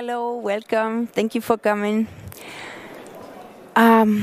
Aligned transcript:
hello, 0.00 0.34
welcome. 0.34 1.06
Thank 1.06 1.34
you 1.34 1.42
for 1.42 1.58
coming. 1.58 2.08
Um, 3.76 4.22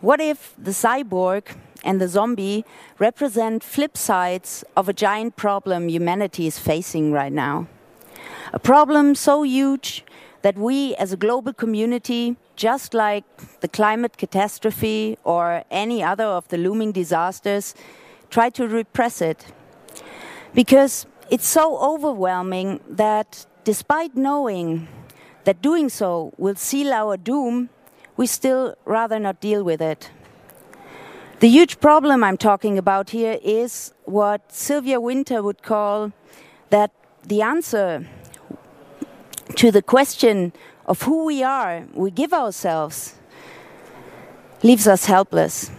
what 0.00 0.20
if 0.20 0.54
the 0.56 0.70
cyborg 0.70 1.56
and 1.82 2.00
the 2.00 2.06
zombie 2.06 2.64
represent 3.00 3.64
flip 3.64 3.96
sides 3.96 4.62
of 4.76 4.88
a 4.88 4.92
giant 4.92 5.34
problem 5.34 5.88
humanity 5.88 6.46
is 6.46 6.60
facing 6.60 7.10
right 7.10 7.32
now? 7.32 7.66
A 8.52 8.60
problem 8.60 9.16
so 9.16 9.42
huge 9.42 10.04
that 10.42 10.56
we 10.56 10.94
as 10.94 11.12
a 11.12 11.16
global 11.16 11.52
community, 11.52 12.36
just 12.54 12.94
like 12.94 13.24
the 13.62 13.68
climate 13.68 14.16
catastrophe 14.16 15.18
or 15.24 15.64
any 15.72 16.04
other 16.04 16.28
of 16.38 16.46
the 16.50 16.56
looming 16.56 16.92
disasters, 16.92 17.74
try 18.30 18.48
to 18.50 18.68
repress 18.68 19.20
it. 19.20 19.44
Because 20.54 21.06
it's 21.30 21.48
so 21.48 21.78
overwhelming 21.78 22.78
that 22.88 23.44
despite 23.64 24.16
knowing 24.16 24.88
that 25.44 25.62
doing 25.62 25.88
so 25.88 26.32
will 26.38 26.54
seal 26.54 26.92
our 26.92 27.16
doom, 27.16 27.70
we 28.16 28.26
still 28.26 28.76
rather 28.84 29.18
not 29.18 29.40
deal 29.40 29.62
with 29.64 29.80
it. 29.80 30.10
The 31.40 31.48
huge 31.48 31.80
problem 31.80 32.24
I'm 32.24 32.36
talking 32.38 32.78
about 32.78 33.10
here 33.10 33.38
is 33.42 33.92
what 34.04 34.52
Sylvia 34.52 35.00
Wynter 35.00 35.42
would 35.42 35.62
call 35.62 36.12
that 36.70 36.90
the 37.22 37.42
answer 37.42 38.06
to 39.56 39.70
the 39.70 39.82
question 39.82 40.52
of 40.86 41.02
who 41.02 41.24
we 41.24 41.42
are, 41.42 41.86
we 41.92 42.10
give 42.10 42.32
ourselves, 42.32 43.16
leaves 44.62 44.86
us 44.86 45.06
helpless. 45.06 45.70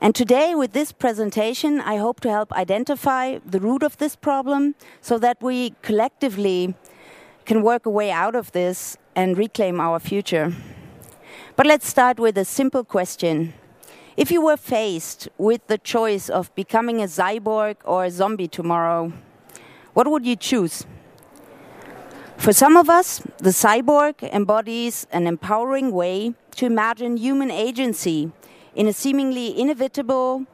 And 0.00 0.14
today, 0.14 0.54
with 0.54 0.72
this 0.72 0.90
presentation, 0.90 1.80
I 1.80 1.96
hope 1.96 2.20
to 2.20 2.30
help 2.30 2.52
identify 2.52 3.38
the 3.44 3.60
root 3.60 3.82
of 3.82 3.98
this 3.98 4.16
problem 4.16 4.74
so 5.00 5.18
that 5.18 5.40
we 5.40 5.74
collectively 5.82 6.74
can 7.44 7.62
work 7.62 7.86
a 7.86 7.90
way 7.90 8.10
out 8.10 8.34
of 8.34 8.52
this 8.52 8.96
and 9.14 9.36
reclaim 9.36 9.80
our 9.80 9.98
future. 9.98 10.54
But 11.56 11.66
let's 11.66 11.88
start 11.88 12.18
with 12.18 12.38
a 12.38 12.44
simple 12.44 12.84
question. 12.84 13.54
If 14.16 14.30
you 14.30 14.42
were 14.42 14.56
faced 14.56 15.28
with 15.38 15.66
the 15.66 15.78
choice 15.78 16.28
of 16.28 16.54
becoming 16.54 17.00
a 17.00 17.06
cyborg 17.06 17.76
or 17.84 18.04
a 18.04 18.10
zombie 18.10 18.48
tomorrow, 18.48 19.12
what 19.94 20.06
would 20.08 20.26
you 20.26 20.36
choose? 20.36 20.86
For 22.36 22.52
some 22.52 22.76
of 22.76 22.90
us, 22.90 23.22
the 23.38 23.50
cyborg 23.50 24.22
embodies 24.22 25.06
an 25.12 25.26
empowering 25.26 25.92
way 25.92 26.34
to 26.56 26.66
imagine 26.66 27.16
human 27.16 27.50
agency 27.50 28.32
in 28.74 28.86
a 28.86 28.92
seemingly 28.92 29.58
inevitable, 29.58 30.46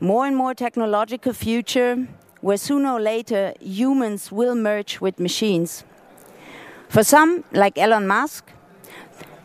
more 0.00 0.26
and 0.26 0.36
more 0.36 0.54
technological 0.54 1.32
future 1.32 2.06
where 2.40 2.56
sooner 2.56 2.92
or 2.92 3.00
later 3.00 3.54
humans 3.60 4.32
will 4.32 4.54
merge 4.54 5.00
with 5.00 5.18
machines. 5.20 5.84
For 6.90 7.04
some, 7.04 7.44
like 7.52 7.78
Elon 7.78 8.08
Musk, 8.08 8.50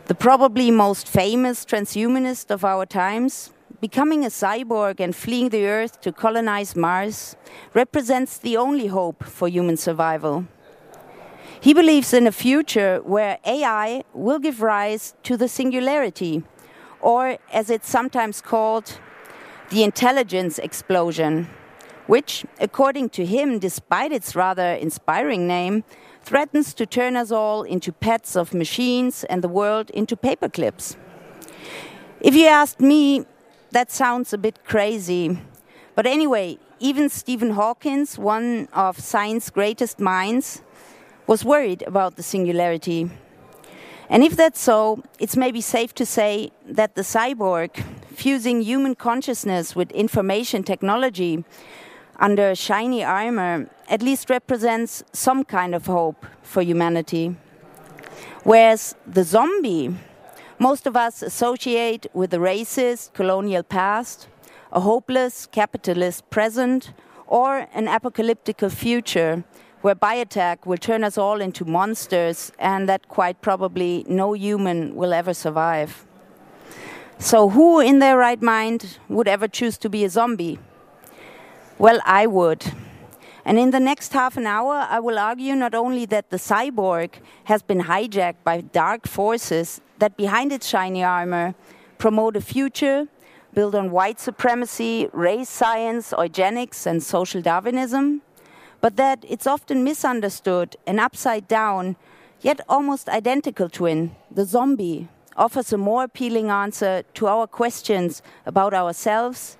the 0.06 0.16
probably 0.16 0.72
most 0.72 1.06
famous 1.06 1.64
transhumanist 1.64 2.50
of 2.50 2.64
our 2.64 2.84
times, 2.84 3.52
becoming 3.80 4.24
a 4.24 4.30
cyborg 4.30 4.98
and 4.98 5.14
fleeing 5.14 5.50
the 5.50 5.64
Earth 5.64 6.00
to 6.00 6.10
colonize 6.10 6.74
Mars 6.74 7.36
represents 7.72 8.36
the 8.36 8.56
only 8.56 8.88
hope 8.88 9.22
for 9.22 9.46
human 9.46 9.76
survival. 9.76 10.46
He 11.60 11.72
believes 11.72 12.12
in 12.12 12.26
a 12.26 12.32
future 12.32 13.00
where 13.04 13.38
AI 13.46 14.02
will 14.12 14.40
give 14.40 14.60
rise 14.60 15.14
to 15.22 15.36
the 15.36 15.46
singularity 15.46 16.42
or 17.00 17.38
as 17.52 17.70
it's 17.70 17.88
sometimes 17.88 18.40
called, 18.40 18.98
the 19.70 19.84
intelligence 19.84 20.58
explosion, 20.58 21.48
which, 22.08 22.44
according 22.58 23.10
to 23.10 23.24
him, 23.24 23.60
despite 23.60 24.10
its 24.10 24.34
rather 24.34 24.72
inspiring 24.72 25.46
name, 25.46 25.84
threatens 26.26 26.74
to 26.74 26.84
turn 26.86 27.16
us 27.16 27.30
all 27.30 27.62
into 27.62 27.92
pets 27.92 28.36
of 28.36 28.52
machines 28.52 29.24
and 29.24 29.42
the 29.42 29.48
world 29.48 29.90
into 29.90 30.16
paperclips. 30.16 30.96
If 32.20 32.34
you 32.34 32.46
ask 32.46 32.80
me, 32.80 33.24
that 33.70 33.90
sounds 33.90 34.32
a 34.32 34.38
bit 34.38 34.64
crazy. 34.64 35.38
But 35.94 36.06
anyway, 36.06 36.58
even 36.80 37.08
Stephen 37.08 37.50
Hawking, 37.50 38.06
one 38.16 38.68
of 38.72 38.98
science's 38.98 39.50
greatest 39.50 40.00
minds, 40.00 40.62
was 41.26 41.44
worried 41.44 41.82
about 41.86 42.16
the 42.16 42.22
singularity 42.22 43.10
and 44.08 44.22
if 44.22 44.36
that's 44.36 44.60
so, 44.60 45.02
it's 45.18 45.36
maybe 45.36 45.60
safe 45.60 45.92
to 45.94 46.06
say 46.06 46.52
that 46.64 46.94
the 46.94 47.02
cyborg, 47.02 47.84
fusing 48.14 48.62
human 48.62 48.94
consciousness 48.94 49.74
with 49.74 49.90
information 49.90 50.62
technology 50.62 51.44
under 52.18 52.54
shiny 52.54 53.04
armor, 53.04 53.68
at 53.88 54.02
least 54.02 54.30
represents 54.30 55.04
some 55.12 55.44
kind 55.44 55.74
of 55.74 55.86
hope 55.86 56.26
for 56.42 56.62
humanity. 56.62 57.36
Whereas 58.42 58.94
the 59.06 59.24
zombie, 59.24 59.94
most 60.58 60.86
of 60.86 60.96
us 60.96 61.22
associate 61.22 62.06
with 62.14 62.30
the 62.30 62.38
racist 62.38 63.12
colonial 63.12 63.62
past, 63.62 64.28
a 64.72 64.80
hopeless 64.80 65.46
capitalist 65.46 66.28
present, 66.30 66.92
or 67.26 67.66
an 67.74 67.88
apocalyptic 67.88 68.60
future 68.70 69.44
where 69.82 69.94
biotech 69.94 70.64
will 70.64 70.76
turn 70.76 71.04
us 71.04 71.18
all 71.18 71.40
into 71.40 71.64
monsters 71.64 72.52
and 72.58 72.88
that 72.88 73.08
quite 73.08 73.40
probably 73.40 74.04
no 74.08 74.32
human 74.32 74.94
will 74.94 75.12
ever 75.12 75.34
survive. 75.34 76.06
So, 77.18 77.48
who 77.48 77.80
in 77.80 77.98
their 77.98 78.16
right 78.16 78.40
mind 78.42 78.98
would 79.08 79.28
ever 79.28 79.48
choose 79.48 79.78
to 79.78 79.88
be 79.88 80.04
a 80.04 80.08
zombie? 80.08 80.58
Well, 81.78 82.00
I 82.06 82.26
would. 82.26 82.64
And 83.44 83.58
in 83.58 83.70
the 83.70 83.80
next 83.80 84.14
half 84.14 84.38
an 84.38 84.46
hour, 84.46 84.86
I 84.88 84.98
will 84.98 85.18
argue 85.18 85.54
not 85.54 85.74
only 85.74 86.06
that 86.06 86.30
the 86.30 86.38
cyborg 86.38 87.10
has 87.44 87.62
been 87.62 87.82
hijacked 87.82 88.42
by 88.44 88.62
dark 88.62 89.06
forces 89.06 89.82
that 89.98 90.16
behind 90.16 90.52
its 90.52 90.66
shiny 90.66 91.04
armor 91.04 91.54
promote 91.98 92.34
a 92.34 92.40
future 92.40 93.08
built 93.52 93.74
on 93.74 93.90
white 93.90 94.18
supremacy, 94.18 95.10
race 95.12 95.50
science, 95.50 96.14
eugenics, 96.18 96.86
and 96.86 97.02
social 97.02 97.42
Darwinism, 97.42 98.22
but 98.80 98.96
that 98.96 99.22
it's 99.28 99.46
often 99.46 99.84
misunderstood 99.84 100.76
and 100.86 100.98
upside 100.98 101.46
down, 101.46 101.96
yet 102.40 102.60
almost 102.70 103.06
identical 103.10 103.68
twin, 103.68 104.16
the 104.30 104.46
zombie, 104.46 105.08
offers 105.36 105.74
a 105.74 105.78
more 105.78 106.04
appealing 106.04 106.48
answer 106.48 107.02
to 107.12 107.26
our 107.26 107.46
questions 107.46 108.22
about 108.46 108.72
ourselves, 108.72 109.58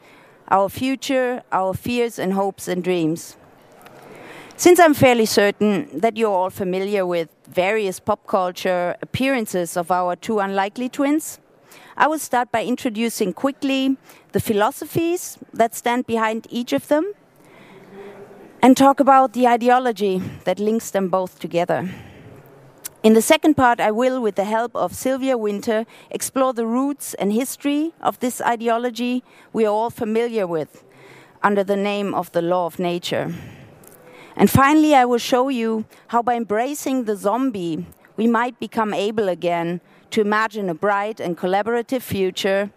our 0.48 0.68
future, 0.68 1.42
our 1.52 1.74
fears 1.74 2.18
and 2.18 2.32
hopes 2.32 2.68
and 2.68 2.82
dreams. 2.82 3.36
Since 4.56 4.80
I'm 4.80 4.94
fairly 4.94 5.26
certain 5.26 5.98
that 5.98 6.16
you're 6.16 6.32
all 6.32 6.50
familiar 6.50 7.04
with 7.04 7.28
various 7.48 8.00
pop 8.00 8.26
culture 8.26 8.96
appearances 9.02 9.76
of 9.76 9.90
our 9.90 10.16
two 10.16 10.38
unlikely 10.38 10.88
twins, 10.88 11.38
I 11.96 12.06
will 12.06 12.18
start 12.18 12.52
by 12.52 12.64
introducing 12.64 13.32
quickly 13.32 13.96
the 14.32 14.40
philosophies 14.40 15.38
that 15.52 15.74
stand 15.74 16.06
behind 16.06 16.46
each 16.50 16.72
of 16.72 16.88
them 16.88 17.12
and 18.62 18.76
talk 18.76 19.00
about 19.00 19.32
the 19.32 19.46
ideology 19.46 20.22
that 20.44 20.58
links 20.58 20.90
them 20.90 21.08
both 21.08 21.38
together. 21.38 21.88
In 23.06 23.12
the 23.12 23.22
second 23.22 23.54
part, 23.54 23.78
I 23.78 23.92
will, 23.92 24.20
with 24.20 24.34
the 24.34 24.42
help 24.42 24.74
of 24.74 24.92
Sylvia 24.92 25.38
Wynter, 25.38 25.86
explore 26.10 26.52
the 26.52 26.66
roots 26.66 27.14
and 27.14 27.32
history 27.32 27.94
of 28.00 28.18
this 28.18 28.40
ideology 28.40 29.22
we 29.52 29.64
are 29.64 29.70
all 29.72 29.90
familiar 29.90 30.44
with 30.44 30.82
under 31.40 31.62
the 31.62 31.76
name 31.76 32.12
of 32.16 32.32
the 32.32 32.42
law 32.42 32.66
of 32.66 32.80
nature. 32.80 33.32
And 34.34 34.50
finally, 34.50 34.92
I 34.92 35.04
will 35.04 35.18
show 35.18 35.48
you 35.48 35.84
how 36.08 36.20
by 36.20 36.34
embracing 36.34 37.04
the 37.04 37.14
zombie, 37.14 37.86
we 38.16 38.26
might 38.26 38.58
become 38.58 38.92
able 38.92 39.28
again 39.28 39.80
to 40.10 40.20
imagine 40.20 40.68
a 40.68 40.74
bright 40.74 41.20
and 41.20 41.38
collaborative 41.38 42.02
future 42.02 42.72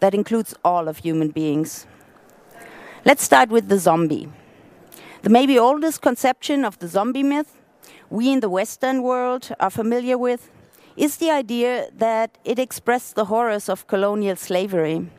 that 0.00 0.14
includes 0.14 0.54
all 0.64 0.88
of 0.88 0.96
human 1.04 1.28
beings. 1.28 1.86
Let's 3.04 3.22
start 3.22 3.50
with 3.50 3.68
the 3.68 3.78
zombie. 3.78 4.30
The 5.20 5.28
maybe 5.28 5.58
oldest 5.58 6.00
conception 6.00 6.64
of 6.64 6.78
the 6.78 6.88
zombie 6.88 7.22
myth 7.22 7.55
we 8.10 8.32
in 8.32 8.40
the 8.40 8.48
Western 8.48 9.02
world 9.02 9.50
are 9.60 9.70
familiar 9.70 10.16
with 10.18 10.50
is 10.96 11.16
the 11.16 11.30
idea 11.30 11.88
that 11.96 12.38
it 12.44 12.58
expressed 12.58 13.14
the 13.14 13.26
horrors 13.26 13.68
of 13.68 13.86
colonial 13.86 14.36
slavery. 14.36 15.10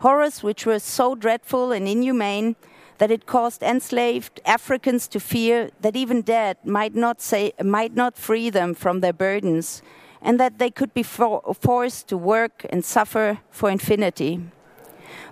Horrors 0.00 0.42
which 0.42 0.64
were 0.64 0.78
so 0.78 1.14
dreadful 1.14 1.72
and 1.72 1.86
inhumane 1.86 2.56
that 2.98 3.10
it 3.10 3.26
caused 3.26 3.62
enslaved 3.62 4.40
Africans 4.44 5.08
to 5.08 5.20
fear 5.20 5.70
that 5.80 5.96
even 5.96 6.22
death 6.22 6.56
might 6.64 6.94
not, 6.94 7.20
say, 7.20 7.52
might 7.62 7.94
not 7.94 8.16
free 8.16 8.50
them 8.50 8.74
from 8.74 9.00
their 9.00 9.12
burdens 9.12 9.82
and 10.22 10.38
that 10.38 10.58
they 10.58 10.70
could 10.70 10.92
be 10.92 11.02
for 11.02 11.42
forced 11.58 12.08
to 12.08 12.16
work 12.16 12.66
and 12.70 12.84
suffer 12.84 13.40
for 13.50 13.70
infinity. 13.70 14.40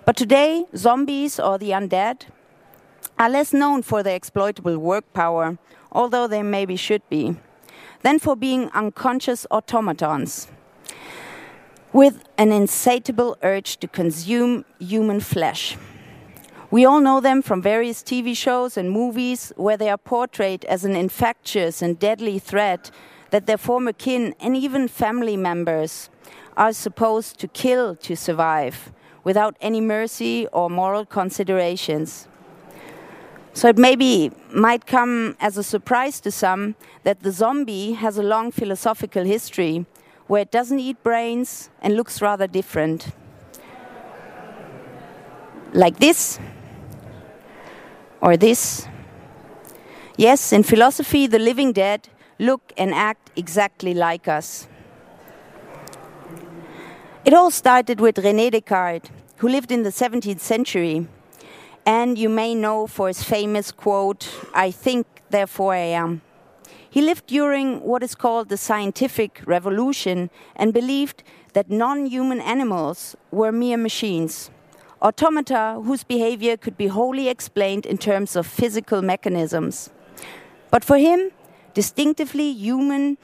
But 0.05 0.17
today, 0.17 0.65
zombies 0.75 1.39
or 1.39 1.57
the 1.57 1.71
undead 1.71 2.25
are 3.19 3.29
less 3.29 3.51
known 3.51 3.81
for 3.81 4.01
their 4.01 4.15
exploitable 4.15 4.77
work 4.77 5.11
power, 5.13 5.57
although 5.91 6.25
they 6.25 6.41
maybe 6.41 6.77
should 6.77 7.07
be, 7.09 7.35
than 8.01 8.17
for 8.17 8.35
being 8.35 8.69
unconscious 8.69 9.45
automatons 9.51 10.47
with 11.91 12.23
an 12.37 12.51
insatiable 12.51 13.35
urge 13.43 13.77
to 13.77 13.87
consume 13.87 14.63
human 14.79 15.19
flesh. 15.19 15.75
We 16.71 16.85
all 16.85 17.01
know 17.01 17.19
them 17.19 17.41
from 17.41 17.61
various 17.61 18.03
TV 18.03 18.37
shows 18.37 18.77
and 18.77 18.91
movies 18.91 19.51
where 19.57 19.75
they 19.75 19.89
are 19.89 19.97
portrayed 19.97 20.63
as 20.65 20.85
an 20.85 20.95
infectious 20.95 21.81
and 21.81 21.99
deadly 21.99 22.37
threat 22.37 22.91
that 23.31 23.47
their 23.47 23.57
former 23.57 23.91
kin 23.91 24.35
and 24.39 24.55
even 24.55 24.87
family 24.87 25.35
members 25.35 26.09
are 26.55 26.71
supposed 26.71 27.39
to 27.39 27.47
kill 27.47 27.95
to 27.95 28.15
survive 28.15 28.93
without 29.23 29.57
any 29.59 29.81
mercy 29.81 30.47
or 30.53 30.69
moral 30.69 31.05
considerations. 31.05 32.28
So 33.59 33.67
it 33.67 33.77
maybe 33.77 34.31
might 34.53 34.85
come 34.85 35.35
as 35.41 35.57
a 35.57 35.63
surprise 35.63 36.21
to 36.21 36.31
some 36.31 36.75
that 37.03 37.23
the 37.23 37.31
zombie 37.33 37.91
has 37.91 38.17
a 38.17 38.23
long 38.23 38.51
philosophical 38.51 39.25
history 39.25 39.85
where 40.27 40.43
it 40.43 40.49
doesn't 40.49 40.79
eat 40.79 41.03
brains 41.03 41.69
and 41.81 41.97
looks 41.97 42.21
rather 42.21 42.47
different. 42.47 43.09
Like 45.73 45.99
this, 45.99 46.39
or 48.21 48.37
this. 48.37 48.87
Yes, 50.15 50.53
in 50.53 50.63
philosophy, 50.63 51.27
the 51.27 51.37
living 51.37 51.73
dead 51.73 52.07
look 52.39 52.71
and 52.77 52.93
act 52.93 53.29
exactly 53.35 53.93
like 53.93 54.29
us. 54.29 54.69
It 57.25 57.33
all 57.33 57.51
started 57.51 57.99
with 57.99 58.15
René 58.15 58.51
Descartes, 58.51 59.09
who 59.39 59.49
lived 59.49 59.69
in 59.69 59.83
the 59.83 59.89
17th 59.89 60.39
century. 60.39 61.09
And 61.85 62.17
you 62.17 62.29
may 62.29 62.53
know 62.55 62.87
for 62.87 63.07
his 63.07 63.23
famous 63.23 63.71
quote, 63.71 64.29
I 64.53 64.71
think, 64.71 65.07
therefore 65.29 65.73
I 65.73 65.93
am. 66.03 66.21
He 66.89 67.01
lived 67.01 67.27
during 67.27 67.81
what 67.81 68.01
is 68.03 68.15
called 68.15 68.49
the 68.49 68.57
scientific 68.57 69.41
revolution 69.45 70.29
and 70.55 70.73
believed 70.73 71.23
that 71.53 71.69
non 71.69 72.07
human 72.07 72.41
animals 72.41 73.15
were 73.31 73.51
mere 73.51 73.77
machines, 73.77 74.49
automata 75.01 75.81
whose 75.83 76.03
behavior 76.03 76.57
could 76.57 76.77
be 76.77 76.87
wholly 76.87 77.29
explained 77.29 77.85
in 77.85 77.97
terms 77.97 78.35
of 78.35 78.47
physical 78.47 79.01
mechanisms. 79.01 79.91
But 80.71 80.83
for 80.83 80.97
him, 80.97 81.31
distinctively 81.73 82.51
human 82.51 83.17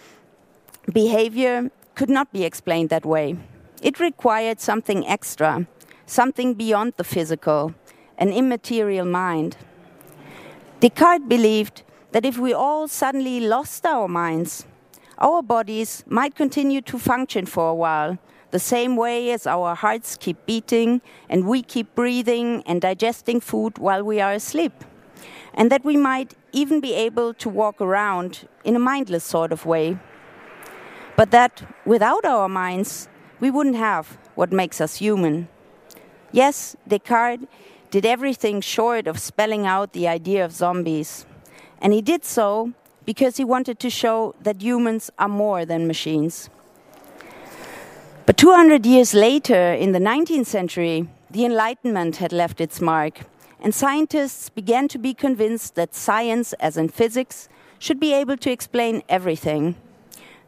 behavior 0.91 1.71
could 1.95 2.09
not 2.09 2.31
be 2.31 2.43
explained 2.43 2.89
that 2.89 3.05
way. 3.05 3.37
It 3.81 3.99
required 3.99 4.59
something 4.59 5.07
extra, 5.07 5.67
something 6.05 6.53
beyond 6.53 6.93
the 6.97 7.03
physical, 7.03 7.73
an 8.17 8.31
immaterial 8.31 9.05
mind. 9.05 9.57
Descartes 10.79 11.27
believed 11.27 11.83
that 12.11 12.25
if 12.25 12.37
we 12.37 12.53
all 12.53 12.87
suddenly 12.87 13.39
lost 13.39 13.85
our 13.85 14.07
minds, 14.07 14.65
our 15.17 15.41
bodies 15.41 16.03
might 16.07 16.35
continue 16.35 16.81
to 16.81 16.99
function 16.99 17.45
for 17.45 17.69
a 17.69 17.75
while, 17.75 18.17
the 18.51 18.59
same 18.59 18.95
way 18.95 19.31
as 19.31 19.47
our 19.47 19.75
hearts 19.75 20.15
keep 20.17 20.45
beating 20.45 21.01
and 21.29 21.47
we 21.47 21.61
keep 21.61 21.93
breathing 21.95 22.63
and 22.65 22.81
digesting 22.81 23.39
food 23.39 23.77
while 23.77 24.03
we 24.03 24.21
are 24.21 24.33
asleep. 24.33 24.83
And 25.53 25.71
that 25.71 25.83
we 25.83 25.97
might 25.97 26.35
even 26.51 26.79
be 26.81 26.93
able 26.93 27.33
to 27.35 27.49
walk 27.49 27.81
around 27.81 28.47
in 28.63 28.75
a 28.75 28.79
mindless 28.79 29.23
sort 29.23 29.51
of 29.51 29.65
way. 29.65 29.97
But 31.15 31.31
that 31.31 31.63
without 31.85 32.25
our 32.25 32.49
minds, 32.49 33.07
we 33.39 33.49
wouldn't 33.51 33.77
have 33.77 34.17
what 34.35 34.51
makes 34.51 34.81
us 34.81 34.97
human. 34.97 35.47
Yes, 36.31 36.75
Descartes 36.87 37.47
did 37.91 38.05
everything 38.05 38.61
short 38.61 39.07
of 39.07 39.19
spelling 39.19 39.65
out 39.65 39.93
the 39.93 40.07
idea 40.07 40.43
of 40.43 40.51
zombies. 40.51 41.25
And 41.81 41.93
he 41.93 42.01
did 42.01 42.25
so 42.25 42.73
because 43.05 43.37
he 43.37 43.43
wanted 43.43 43.79
to 43.79 43.89
show 43.89 44.35
that 44.41 44.61
humans 44.61 45.11
are 45.19 45.29
more 45.29 45.65
than 45.65 45.87
machines. 45.87 46.49
But 48.25 48.37
200 48.37 48.85
years 48.85 49.13
later, 49.13 49.73
in 49.73 49.91
the 49.91 49.99
19th 49.99 50.47
century, 50.47 51.07
the 51.29 51.45
Enlightenment 51.45 52.17
had 52.17 52.31
left 52.31 52.59
its 52.61 52.81
mark, 52.81 53.21
and 53.59 53.75
scientists 53.75 54.49
began 54.49 54.87
to 54.87 54.97
be 54.97 55.13
convinced 55.13 55.75
that 55.75 55.93
science, 55.93 56.53
as 56.53 56.77
in 56.77 56.89
physics, 56.89 57.49
should 57.77 57.99
be 57.99 58.13
able 58.13 58.37
to 58.37 58.49
explain 58.49 59.03
everything. 59.09 59.75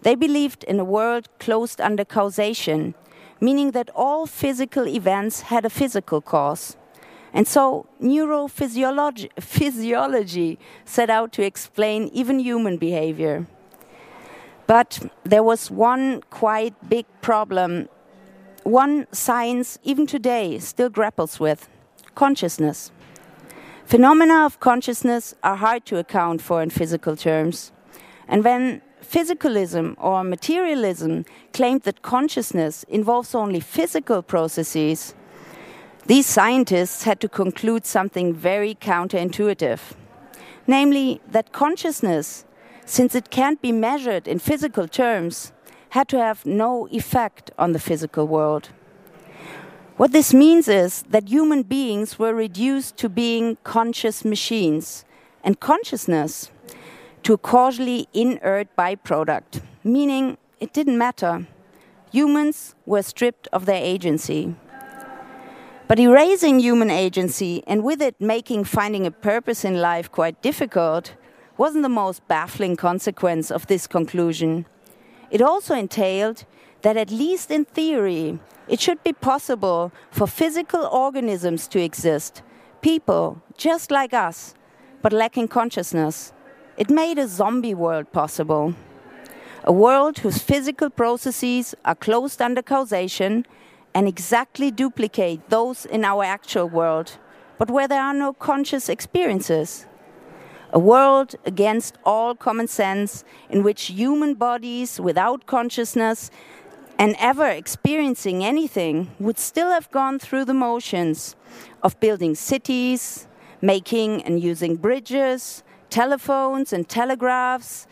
They 0.02 0.16
believed 0.16 0.64
in 0.64 0.80
a 0.80 0.86
world 0.86 1.28
closed 1.40 1.82
under 1.82 2.06
causation, 2.06 2.96
meaning 3.42 3.72
that 3.72 3.90
all 3.94 4.26
physical 4.26 4.88
events 4.88 5.42
had 5.42 5.66
a 5.66 5.70
physical 5.70 6.22
cause. 6.22 6.77
And 7.38 7.48
so 7.48 7.86
neurophysiology 8.02 9.30
physiology 9.40 10.58
set 10.86 11.12
out 11.12 11.32
to 11.34 11.44
explain 11.44 12.08
even 12.12 12.40
human 12.40 12.78
behavior. 12.78 13.46
But 14.66 15.08
there 15.24 15.44
was 15.44 15.70
one 15.70 16.24
quite 16.32 16.74
big 16.90 17.06
problem, 17.22 17.90
one 18.64 19.06
science 19.12 19.78
even 19.84 20.08
today 20.08 20.58
still 20.58 20.90
grapples 20.90 21.40
with 21.40 21.70
consciousness. 22.16 22.92
Phenomena 23.86 24.44
of 24.44 24.60
consciousness 24.60 25.36
are 25.44 25.58
hard 25.58 25.86
to 25.86 25.98
account 25.98 26.42
for 26.42 26.64
in 26.64 26.72
physical 26.72 27.16
terms. 27.16 27.72
And 28.28 28.44
when 28.44 28.82
physicalism 29.00 29.94
or 30.00 30.24
materialism 30.24 31.24
claimed 31.54 31.84
that 31.84 32.02
consciousness 32.02 32.84
involves 32.90 33.36
only 33.36 33.60
physical 33.60 34.24
processes, 34.24 35.14
these 36.08 36.26
scientists 36.26 37.04
had 37.04 37.20
to 37.20 37.30
conclude 37.30 37.86
something 37.86 38.34
very 38.34 38.76
counterintuitive 38.76 39.80
namely, 40.68 41.22
that 41.32 41.54
consciousness, 41.54 42.46
since 42.86 43.16
it 43.16 43.32
can't 43.32 43.62
be 43.62 43.72
measured 43.72 44.28
in 44.28 44.38
physical 44.38 44.88
terms, 44.88 45.54
had 45.90 46.08
to 46.10 46.20
have 46.20 46.46
no 46.46 46.88
effect 46.92 47.50
on 47.58 47.72
the 47.72 47.80
physical 47.80 48.28
world. 48.28 48.70
What 49.96 50.12
this 50.12 50.34
means 50.34 50.68
is 50.68 51.04
that 51.10 51.30
human 51.30 51.64
beings 51.64 52.20
were 52.20 52.34
reduced 52.34 52.98
to 52.98 53.10
being 53.10 53.58
conscious 53.64 54.24
machines, 54.24 55.06
and 55.44 55.60
consciousness 55.60 56.52
to 57.24 57.34
a 57.34 57.38
causally 57.38 58.08
inert 58.14 58.68
byproduct, 58.76 59.62
meaning 59.84 60.38
it 60.60 60.74
didn't 60.74 60.98
matter. 60.98 61.48
Humans 62.12 62.76
were 62.86 63.02
stripped 63.02 63.48
of 63.54 63.66
their 63.66 63.82
agency. 63.82 64.56
But 65.88 66.00
erasing 66.00 66.60
human 66.60 66.92
agency 66.92 67.64
and 67.66 67.82
with 67.82 68.02
it 68.02 68.20
making 68.20 68.66
finding 68.66 69.06
a 69.06 69.12
purpose 69.12 69.64
in 69.64 69.80
life 69.80 70.12
quite 70.12 70.42
difficult 70.42 71.16
wasn't 71.56 71.84
the 71.84 71.90
most 71.90 72.28
baffling 72.28 72.76
consequence 72.76 73.50
of 73.50 73.68
this 73.68 73.88
conclusion. 73.88 74.66
It 75.32 75.42
also 75.42 75.76
entailed 75.76 76.44
that, 76.82 76.98
at 76.98 77.10
least 77.10 77.52
in 77.52 77.64
theory, 77.64 78.38
it 78.68 78.82
should 78.82 79.02
be 79.02 79.14
possible 79.14 79.94
for 80.12 80.28
physical 80.28 80.86
organisms 80.88 81.70
to 81.70 81.82
exist, 81.82 82.44
people 82.82 83.42
just 83.56 83.90
like 83.90 84.14
us, 84.14 84.56
but 85.02 85.14
lacking 85.14 85.48
consciousness. 85.48 86.34
It 86.76 86.90
made 86.90 87.18
a 87.18 87.30
zombie 87.30 87.74
world 87.74 88.12
possible. 88.12 88.76
A 89.64 89.72
world 89.72 90.20
whose 90.20 90.38
physical 90.40 90.90
processes 90.90 91.76
are 91.86 91.96
closed 91.96 92.42
under 92.42 92.62
causation 92.62 93.46
and 93.98 94.08
exactly 94.08 94.70
duplicate 94.70 95.50
those 95.50 95.84
in 95.84 96.06
our 96.06 96.24
actual 96.24 96.70
world, 96.70 97.18
but 97.58 97.72
where 97.72 97.88
there 97.88 98.00
are 98.00 98.14
no 98.14 98.32
conscious 98.32 98.90
experiences. 98.90 99.88
A 100.72 100.78
world 100.78 101.34
against 101.46 101.98
all 102.06 102.36
common 102.36 102.68
sense 102.68 103.24
in 103.50 103.64
which 103.64 103.86
human 103.86 104.36
bodies 104.36 105.00
without 105.00 105.48
consciousness 105.48 106.30
and 107.00 107.16
ever 107.18 107.48
experiencing 107.48 108.44
anything 108.44 109.10
would 109.20 109.40
still 109.40 109.72
have 109.72 109.90
gone 109.90 110.20
through 110.20 110.46
the 110.46 110.54
motions 110.54 111.36
of 111.82 112.00
building 112.00 112.36
cities, 112.36 113.28
making 113.62 114.22
and 114.22 114.40
using 114.40 114.76
bridges, 114.76 115.64
telephones 115.90 116.72
and 116.72 116.88
telegraphs, 116.88 117.88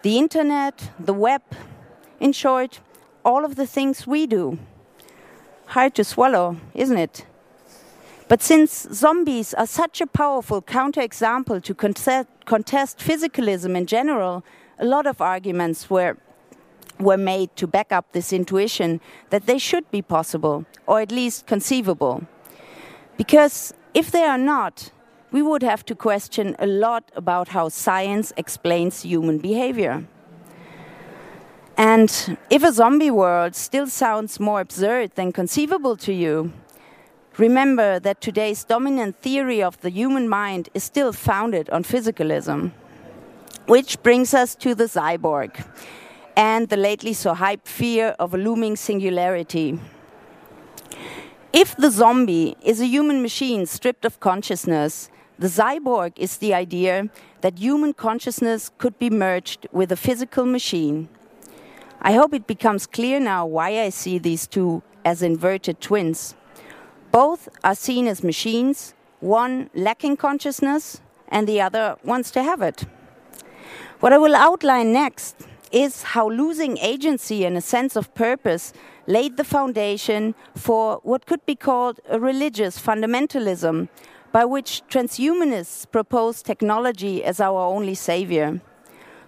the 0.00 0.16
internet, 0.16 0.90
the 0.98 1.12
web, 1.12 1.42
in 2.18 2.32
short, 2.32 2.80
all 3.26 3.44
of 3.44 3.56
the 3.56 3.66
things 3.66 4.06
we 4.06 4.26
do. 4.26 4.58
Hard 5.70 5.94
to 5.94 6.02
swallow, 6.02 6.56
isn't 6.74 6.98
it? 6.98 7.26
But 8.26 8.42
since 8.42 8.88
zombies 8.92 9.54
are 9.54 9.68
such 9.68 10.00
a 10.00 10.06
powerful 10.08 10.60
counterexample 10.60 11.62
to 11.62 11.74
contest 11.74 12.98
physicalism 12.98 13.76
in 13.76 13.86
general, 13.86 14.42
a 14.80 14.84
lot 14.84 15.06
of 15.06 15.20
arguments 15.20 15.88
were, 15.88 16.16
were 16.98 17.16
made 17.16 17.54
to 17.54 17.68
back 17.68 17.92
up 17.92 18.10
this 18.10 18.32
intuition 18.32 19.00
that 19.28 19.46
they 19.46 19.58
should 19.58 19.88
be 19.92 20.02
possible, 20.02 20.64
or 20.88 21.00
at 21.00 21.12
least 21.12 21.46
conceivable. 21.46 22.26
Because 23.16 23.72
if 23.94 24.10
they 24.10 24.24
are 24.24 24.38
not, 24.38 24.90
we 25.30 25.40
would 25.40 25.62
have 25.62 25.84
to 25.84 25.94
question 25.94 26.56
a 26.58 26.66
lot 26.66 27.12
about 27.14 27.46
how 27.46 27.68
science 27.68 28.32
explains 28.36 29.02
human 29.02 29.38
behavior. 29.38 30.04
And 31.80 32.36
if 32.50 32.62
a 32.62 32.72
zombie 32.74 33.10
world 33.10 33.54
still 33.54 33.86
sounds 33.86 34.38
more 34.38 34.60
absurd 34.60 35.12
than 35.14 35.32
conceivable 35.32 35.96
to 35.96 36.12
you, 36.12 36.52
remember 37.38 37.98
that 37.98 38.20
today's 38.20 38.64
dominant 38.64 39.16
theory 39.22 39.62
of 39.62 39.80
the 39.80 39.88
human 39.88 40.28
mind 40.28 40.68
is 40.74 40.84
still 40.84 41.10
founded 41.14 41.70
on 41.70 41.84
physicalism. 41.84 42.72
Which 43.64 44.02
brings 44.02 44.34
us 44.34 44.54
to 44.56 44.74
the 44.74 44.84
cyborg 44.84 45.64
and 46.36 46.68
the 46.68 46.76
lately 46.76 47.14
so 47.14 47.34
hyped 47.34 47.66
fear 47.66 48.08
of 48.18 48.34
a 48.34 48.36
looming 48.36 48.76
singularity. 48.76 49.80
If 51.54 51.74
the 51.78 51.90
zombie 51.90 52.58
is 52.62 52.82
a 52.82 52.86
human 52.86 53.22
machine 53.22 53.64
stripped 53.64 54.04
of 54.04 54.20
consciousness, 54.20 55.08
the 55.38 55.48
cyborg 55.48 56.12
is 56.18 56.36
the 56.36 56.52
idea 56.52 57.08
that 57.40 57.58
human 57.58 57.94
consciousness 57.94 58.70
could 58.76 58.98
be 58.98 59.08
merged 59.08 59.66
with 59.72 59.90
a 59.90 59.96
physical 59.96 60.44
machine. 60.44 61.08
I 62.02 62.12
hope 62.12 62.32
it 62.32 62.46
becomes 62.46 62.86
clear 62.86 63.20
now 63.20 63.44
why 63.44 63.80
I 63.82 63.90
see 63.90 64.18
these 64.18 64.46
two 64.46 64.82
as 65.04 65.22
inverted 65.22 65.80
twins. 65.80 66.34
Both 67.12 67.48
are 67.62 67.74
seen 67.74 68.06
as 68.06 68.24
machines, 68.24 68.94
one 69.20 69.68
lacking 69.74 70.16
consciousness 70.16 71.02
and 71.28 71.46
the 71.46 71.60
other 71.60 71.96
wants 72.02 72.30
to 72.32 72.42
have 72.42 72.62
it. 72.62 72.86
What 74.00 74.14
I 74.14 74.18
will 74.18 74.34
outline 74.34 74.92
next 74.92 75.36
is 75.70 76.02
how 76.02 76.30
losing 76.30 76.78
agency 76.78 77.44
and 77.44 77.56
a 77.56 77.60
sense 77.60 77.96
of 77.96 78.14
purpose 78.14 78.72
laid 79.06 79.36
the 79.36 79.44
foundation 79.44 80.34
for 80.56 81.00
what 81.02 81.26
could 81.26 81.44
be 81.44 81.54
called 81.54 82.00
a 82.08 82.18
religious 82.18 82.80
fundamentalism, 82.80 83.88
by 84.32 84.44
which 84.46 84.82
transhumanists 84.88 85.90
propose 85.90 86.42
technology 86.42 87.22
as 87.22 87.40
our 87.40 87.60
only 87.60 87.94
savior. 87.94 88.60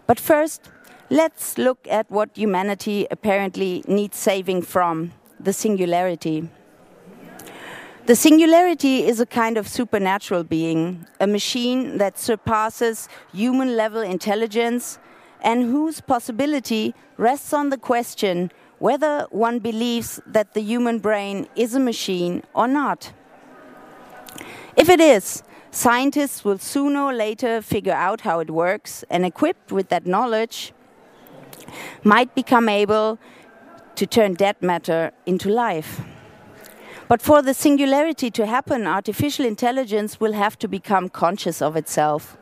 But 0.07 0.19
first, 0.19 0.71
let's 1.13 1.59
look 1.59 1.87
at 1.91 2.11
what 2.11 2.31
humanity 2.35 3.07
apparently 3.11 3.85
needs 3.87 4.17
saving 4.17 4.63
from 4.63 5.13
the 5.39 5.53
singularity. 5.53 6.49
The 8.07 8.17
singularity 8.17 9.05
is 9.05 9.21
a 9.21 9.27
kind 9.27 9.59
of 9.59 9.69
supernatural 9.69 10.43
being, 10.43 11.07
a 11.21 11.27
machine 11.27 11.99
that 11.99 12.19
surpasses 12.19 13.11
human 13.31 13.77
level 13.77 14.01
intelligence 14.01 14.99
and 15.43 15.65
whose 15.65 16.01
possibility 16.01 16.95
rests 17.19 17.53
on 17.53 17.69
the 17.69 17.77
question 17.77 18.51
whether 18.79 19.27
one 19.31 19.59
believes 19.59 20.19
that 20.27 20.55
the 20.55 20.63
human 20.63 20.99
brain 20.99 21.47
is 21.55 21.75
a 21.75 21.81
machine 21.81 22.43
or 22.55 22.67
not. 22.67 23.13
If 24.77 24.89
it 24.89 24.99
is, 24.99 25.43
scientists 25.71 26.43
will 26.43 26.59
sooner 26.59 27.03
or 27.03 27.13
later 27.13 27.61
figure 27.61 27.93
out 27.93 28.23
how 28.23 28.41
it 28.41 28.51
works 28.51 29.05
and, 29.11 29.27
equipped 29.27 29.71
with 29.71 29.91
that 29.91 30.07
knowledge, 30.07 30.73
might 32.05 32.35
become 32.35 32.69
able 32.69 33.19
to 33.95 34.07
turn 34.07 34.35
dead 34.35 34.57
matter 34.61 35.13
into 35.27 35.49
life. 35.49 36.01
But 37.09 37.21
for 37.21 37.43
the 37.43 37.53
singularity 37.53 38.31
to 38.31 38.47
happen, 38.47 38.87
artificial 38.87 39.45
intelligence 39.45 40.19
will 40.19 40.33
have 40.33 40.59
to 40.61 40.69
become 40.69 41.09
conscious 41.09 41.61
of 41.61 41.77
itself. 41.77 42.39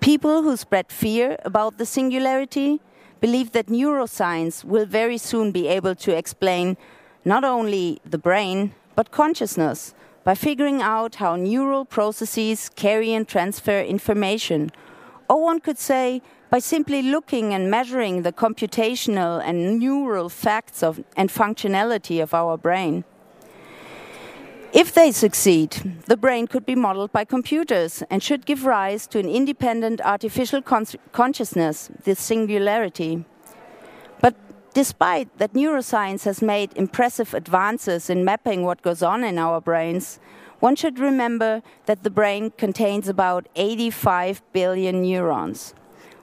People 0.00 0.42
who 0.42 0.56
spread 0.56 0.92
fear 0.92 1.36
about 1.44 1.78
the 1.78 1.86
singularity 1.86 2.80
believe 3.20 3.52
that 3.52 3.66
neuroscience 3.66 4.64
will 4.64 4.86
very 4.86 5.18
soon 5.18 5.50
be 5.50 5.66
able 5.66 5.94
to 5.96 6.16
explain 6.16 6.76
not 7.24 7.42
only 7.42 7.98
the 8.04 8.18
brain, 8.18 8.74
but 8.94 9.10
consciousness 9.10 9.94
by 10.22 10.34
figuring 10.34 10.82
out 10.82 11.16
how 11.16 11.34
neural 11.36 11.84
processes 11.84 12.68
carry 12.68 13.12
and 13.12 13.26
transfer 13.26 13.80
information. 13.80 14.70
Or 15.28 15.42
one 15.42 15.60
could 15.60 15.78
say, 15.78 16.22
by 16.50 16.58
simply 16.58 17.02
looking 17.02 17.52
and 17.52 17.70
measuring 17.70 18.22
the 18.22 18.32
computational 18.32 19.42
and 19.44 19.78
neural 19.78 20.28
facts 20.28 20.82
of, 20.82 21.02
and 21.16 21.30
functionality 21.30 22.22
of 22.22 22.32
our 22.34 22.56
brain. 22.56 23.04
If 24.72 24.92
they 24.92 25.10
succeed, 25.10 25.70
the 26.06 26.16
brain 26.16 26.46
could 26.46 26.66
be 26.66 26.74
modeled 26.74 27.10
by 27.10 27.24
computers 27.24 28.02
and 28.10 28.22
should 28.22 28.44
give 28.44 28.66
rise 28.66 29.06
to 29.06 29.18
an 29.18 29.28
independent 29.28 30.00
artificial 30.02 30.60
con 30.60 30.84
consciousness, 31.12 31.90
the 32.04 32.14
singularity. 32.14 33.24
But 34.20 34.34
despite 34.74 35.38
that 35.38 35.54
neuroscience 35.54 36.24
has 36.24 36.42
made 36.42 36.76
impressive 36.76 37.32
advances 37.32 38.10
in 38.10 38.24
mapping 38.24 38.64
what 38.64 38.82
goes 38.82 39.02
on 39.02 39.24
in 39.24 39.38
our 39.38 39.62
brains, 39.62 40.20
one 40.60 40.76
should 40.76 40.98
remember 40.98 41.62
that 41.86 42.02
the 42.02 42.10
brain 42.10 42.50
contains 42.50 43.08
about 43.08 43.48
85 43.56 44.42
billion 44.52 45.00
neurons, 45.00 45.74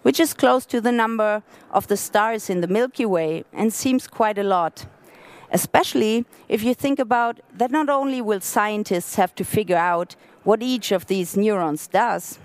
which 0.04 0.20
is 0.20 0.34
close 0.34 0.66
to 0.68 0.80
the 0.80 0.92
number 0.92 1.44
of 1.72 1.88
the 1.88 1.98
stars 1.98 2.50
in 2.50 2.62
the 2.62 2.68
Milky 2.68 3.06
Way 3.06 3.44
and 3.52 3.74
seems 3.74 4.08
quite 4.08 4.38
a 4.38 4.44
lot 4.44 4.86
especially 5.54 6.26
if 6.50 6.64
you 6.64 6.74
think 6.74 7.00
about 7.00 7.40
that 7.54 7.72
not 7.72 7.88
only 7.88 8.20
will 8.20 8.42
scientists 8.42 9.16
have 9.16 9.34
to 9.36 9.46
figure 9.46 9.78
out 9.78 10.16
what 10.44 10.62
each 10.62 10.92
of 10.92 11.06
these 11.06 11.38
neurons 11.38 11.88
does, 11.88 12.40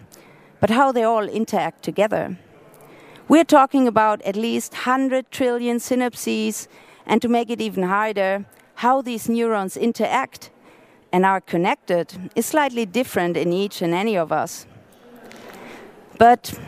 but 0.60 0.70
how 0.70 0.92
they 0.92 1.02
all 1.02 1.24
interact 1.24 1.82
together. 1.82 2.38
We're 3.26 3.44
talking 3.44 3.88
about 3.88 4.22
at 4.22 4.36
least 4.36 4.72
100 4.72 5.30
trillion 5.30 5.78
synapses, 5.78 6.68
and 7.06 7.20
to 7.22 7.28
make 7.28 7.50
it 7.50 7.60
even 7.60 7.84
harder, 7.84 8.44
how 8.76 9.02
these 9.02 9.28
neurons 9.28 9.76
interact 9.76 10.50
and 11.10 11.24
are 11.24 11.40
connected 11.40 12.30
is 12.36 12.46
slightly 12.46 12.84
different 12.84 13.36
in 13.36 13.52
each 13.52 13.80
and 13.82 13.94
any 13.94 14.16
of 14.16 14.30
us. 14.30 14.66
But 16.18 16.58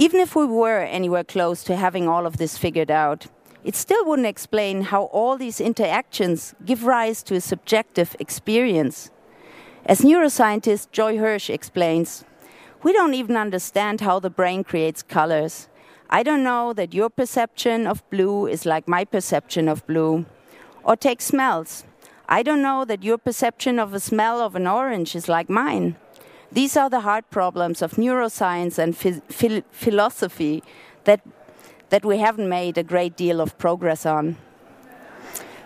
even 0.00 0.18
if 0.18 0.34
we 0.34 0.46
were 0.46 0.80
anywhere 0.80 1.22
close 1.22 1.62
to 1.62 1.76
having 1.76 2.08
all 2.08 2.24
of 2.24 2.38
this 2.38 2.56
figured 2.56 2.90
out, 2.90 3.26
it 3.62 3.74
still 3.74 4.02
wouldn't 4.06 4.26
explain 4.26 4.80
how 4.80 5.02
all 5.12 5.36
these 5.36 5.60
interactions 5.60 6.54
give 6.64 6.86
rise 6.86 7.22
to 7.22 7.34
a 7.34 7.40
subjective 7.42 8.16
experience. 8.18 9.10
As 9.84 10.00
neuroscientist 10.00 10.90
Joy 10.90 11.18
Hirsch 11.18 11.50
explains, 11.50 12.24
we 12.82 12.94
don't 12.94 13.12
even 13.12 13.36
understand 13.36 14.00
how 14.00 14.18
the 14.18 14.30
brain 14.30 14.64
creates 14.64 15.02
colors. 15.02 15.68
I 16.08 16.22
don't 16.22 16.42
know 16.42 16.72
that 16.72 16.94
your 16.94 17.10
perception 17.10 17.86
of 17.86 18.08
blue 18.08 18.46
is 18.46 18.64
like 18.64 18.88
my 18.88 19.04
perception 19.04 19.68
of 19.68 19.86
blue. 19.86 20.24
Or 20.82 20.96
take 20.96 21.20
smells. 21.20 21.84
I 22.26 22.42
don't 22.42 22.62
know 22.62 22.86
that 22.86 23.04
your 23.04 23.18
perception 23.18 23.78
of 23.78 23.92
a 23.92 24.00
smell 24.00 24.40
of 24.40 24.56
an 24.56 24.66
orange 24.66 25.14
is 25.14 25.28
like 25.28 25.50
mine. 25.50 25.96
These 26.52 26.76
are 26.76 26.90
the 26.90 27.00
hard 27.00 27.28
problems 27.30 27.82
of 27.82 27.92
neuroscience 27.92 28.78
and 28.78 28.96
philosophy 29.70 30.62
that 31.04 31.20
that 31.90 32.04
we 32.04 32.18
haven't 32.18 32.48
made 32.48 32.78
a 32.78 32.82
great 32.82 33.16
deal 33.16 33.40
of 33.40 33.58
progress 33.58 34.06
on. 34.06 34.36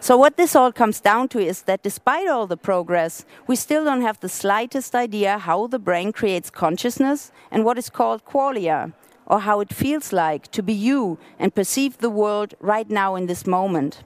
So, 0.00 0.18
what 0.18 0.36
this 0.36 0.54
all 0.54 0.72
comes 0.72 1.00
down 1.00 1.28
to 1.28 1.38
is 1.38 1.62
that 1.62 1.82
despite 1.82 2.28
all 2.28 2.46
the 2.46 2.58
progress, 2.58 3.24
we 3.46 3.56
still 3.56 3.84
don't 3.84 4.02
have 4.02 4.20
the 4.20 4.28
slightest 4.28 4.94
idea 4.94 5.38
how 5.38 5.66
the 5.66 5.78
brain 5.78 6.12
creates 6.12 6.50
consciousness 6.50 7.32
and 7.50 7.64
what 7.64 7.78
is 7.78 7.88
called 7.88 8.26
qualia, 8.26 8.92
or 9.26 9.40
how 9.40 9.60
it 9.60 9.72
feels 9.72 10.12
like 10.12 10.50
to 10.50 10.62
be 10.62 10.74
you 10.74 11.18
and 11.38 11.54
perceive 11.54 11.98
the 11.98 12.10
world 12.10 12.54
right 12.60 12.90
now 12.90 13.14
in 13.14 13.26
this 13.26 13.46
moment. 13.46 14.02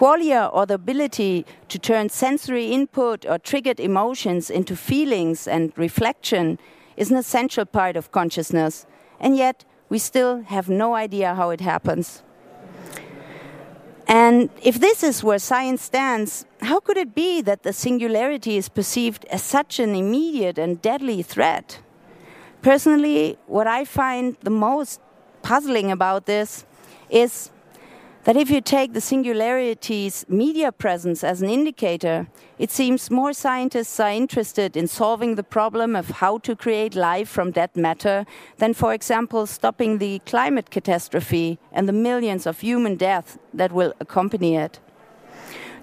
Qualia, 0.00 0.48
or 0.54 0.64
the 0.64 0.74
ability 0.74 1.44
to 1.68 1.78
turn 1.78 2.08
sensory 2.08 2.72
input 2.72 3.26
or 3.26 3.36
triggered 3.38 3.78
emotions 3.78 4.48
into 4.48 4.74
feelings 4.74 5.46
and 5.46 5.74
reflection, 5.76 6.58
is 6.96 7.10
an 7.10 7.18
essential 7.18 7.66
part 7.66 7.96
of 7.96 8.10
consciousness. 8.10 8.86
And 9.20 9.36
yet, 9.36 9.66
we 9.90 9.98
still 9.98 10.40
have 10.44 10.70
no 10.70 10.94
idea 10.94 11.34
how 11.34 11.50
it 11.50 11.60
happens. 11.60 12.22
And 14.06 14.48
if 14.62 14.80
this 14.80 15.02
is 15.02 15.22
where 15.22 15.38
science 15.38 15.82
stands, 15.82 16.46
how 16.62 16.80
could 16.80 16.96
it 16.96 17.14
be 17.14 17.42
that 17.42 17.62
the 17.62 17.74
singularity 17.74 18.56
is 18.56 18.70
perceived 18.70 19.26
as 19.26 19.42
such 19.42 19.78
an 19.78 19.94
immediate 19.94 20.56
and 20.56 20.80
deadly 20.80 21.22
threat? 21.22 21.80
Personally, 22.62 23.36
what 23.46 23.66
I 23.66 23.84
find 23.84 24.38
the 24.40 24.50
most 24.50 24.98
puzzling 25.42 25.90
about 25.90 26.24
this 26.24 26.64
is 27.10 27.50
that 28.24 28.36
if 28.36 28.50
you 28.50 28.60
take 28.60 28.92
the 28.92 29.00
singularity's 29.00 30.26
media 30.28 30.70
presence 30.70 31.24
as 31.24 31.40
an 31.40 31.48
indicator, 31.48 32.26
it 32.58 32.70
seems 32.70 33.10
more 33.10 33.32
scientists 33.32 33.98
are 33.98 34.10
interested 34.10 34.76
in 34.76 34.86
solving 34.86 35.36
the 35.36 35.42
problem 35.42 35.96
of 35.96 36.10
how 36.10 36.36
to 36.38 36.54
create 36.54 36.94
life 36.94 37.28
from 37.28 37.50
dead 37.50 37.74
matter 37.74 38.26
than, 38.58 38.74
for 38.74 38.92
example, 38.92 39.46
stopping 39.46 39.98
the 39.98 40.18
climate 40.26 40.70
catastrophe 40.70 41.58
and 41.72 41.88
the 41.88 41.92
millions 41.92 42.46
of 42.46 42.60
human 42.60 42.94
deaths 42.96 43.38
that 43.54 43.72
will 43.72 43.94
accompany 44.00 44.54
it. 44.54 44.80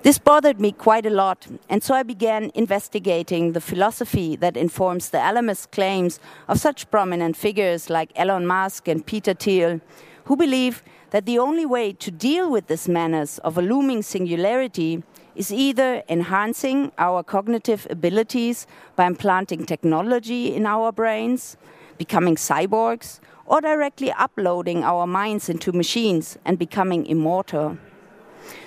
This 0.03 0.19
bothered 0.19 0.61
me 0.61 0.71
quite 0.71 1.07
a 1.07 1.09
lot, 1.09 1.47
and 1.69 1.83
so 1.83 1.95
I 1.95 2.03
began 2.03 2.51
investigating 2.53 3.53
the 3.53 3.61
philosophy 3.61 4.35
that 4.35 4.55
informs 4.55 5.09
the 5.09 5.17
alarmist 5.17 5.71
claims 5.71 6.19
of 6.47 6.59
such 6.59 6.89
prominent 6.91 7.35
figures 7.35 7.89
like 7.89 8.11
Elon 8.15 8.45
Musk 8.45 8.87
and 8.87 9.03
Peter 9.03 9.33
Thiel, 9.33 9.81
who 10.25 10.35
believe 10.35 10.83
that 11.11 11.25
the 11.25 11.39
only 11.39 11.65
way 11.65 11.93
to 11.93 12.11
deal 12.11 12.51
with 12.51 12.67
this 12.67 12.87
menace 12.87 13.37
of 13.39 13.57
a 13.57 13.61
looming 13.61 14.01
singularity 14.01 15.03
is 15.35 15.53
either 15.53 16.03
enhancing 16.09 16.91
our 16.97 17.23
cognitive 17.23 17.87
abilities 17.89 18.67
by 18.95 19.05
implanting 19.05 19.65
technology 19.65 20.53
in 20.53 20.65
our 20.65 20.91
brains, 20.91 21.57
becoming 21.97 22.35
cyborgs, 22.35 23.19
or 23.45 23.61
directly 23.61 24.11
uploading 24.11 24.83
our 24.83 25.07
minds 25.07 25.47
into 25.47 25.71
machines 25.71 26.37
and 26.43 26.59
becoming 26.59 27.05
immortal. 27.05 27.77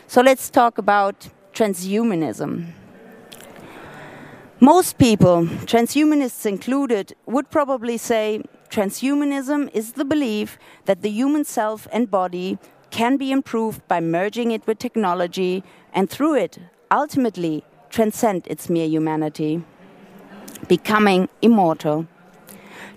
So 0.06 0.22
let's 0.22 0.48
talk 0.48 0.78
about 0.78 1.28
transhumanism. 1.52 2.72
Most 4.60 4.98
people, 4.98 5.46
transhumanists 5.64 6.46
included, 6.46 7.14
would 7.26 7.50
probably 7.50 7.96
say 7.96 8.42
transhumanism 8.70 9.70
is 9.74 9.92
the 9.92 10.04
belief 10.04 10.58
that 10.84 11.02
the 11.02 11.10
human 11.10 11.44
self 11.44 11.88
and 11.92 12.10
body 12.10 12.58
can 12.90 13.16
be 13.16 13.32
improved 13.32 13.86
by 13.88 14.00
merging 14.00 14.50
it 14.52 14.66
with 14.66 14.78
technology 14.78 15.62
and 15.92 16.08
through 16.08 16.34
it 16.34 16.58
ultimately 16.90 17.64
transcend 17.90 18.46
its 18.46 18.68
mere 18.70 18.86
humanity. 18.86 19.62
becoming 20.68 21.28
immortal. 21.42 22.06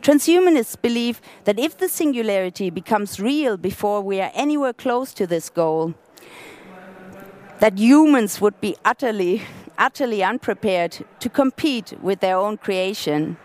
Transhumanists 0.02 0.80
believe 0.82 1.22
that 1.46 1.58
if 1.58 1.78
the 1.78 1.88
singularity 1.88 2.70
becomes 2.70 3.20
real 3.20 3.58
before 3.58 4.02
we 4.02 4.20
are 4.20 4.32
anywhere 4.34 4.74
close 4.74 5.14
to 5.14 5.26
this 5.26 5.50
goal, 5.50 5.94
that 7.60 7.78
humans 7.80 8.42
would 8.42 8.60
be 8.60 8.76
utterly, 8.84 9.42
utterly 9.78 10.22
unprepared 10.22 11.06
to 11.20 11.30
compete 11.30 11.94
with 12.02 12.20
their 12.20 12.38
own 12.38 12.58
creation. 12.58 13.38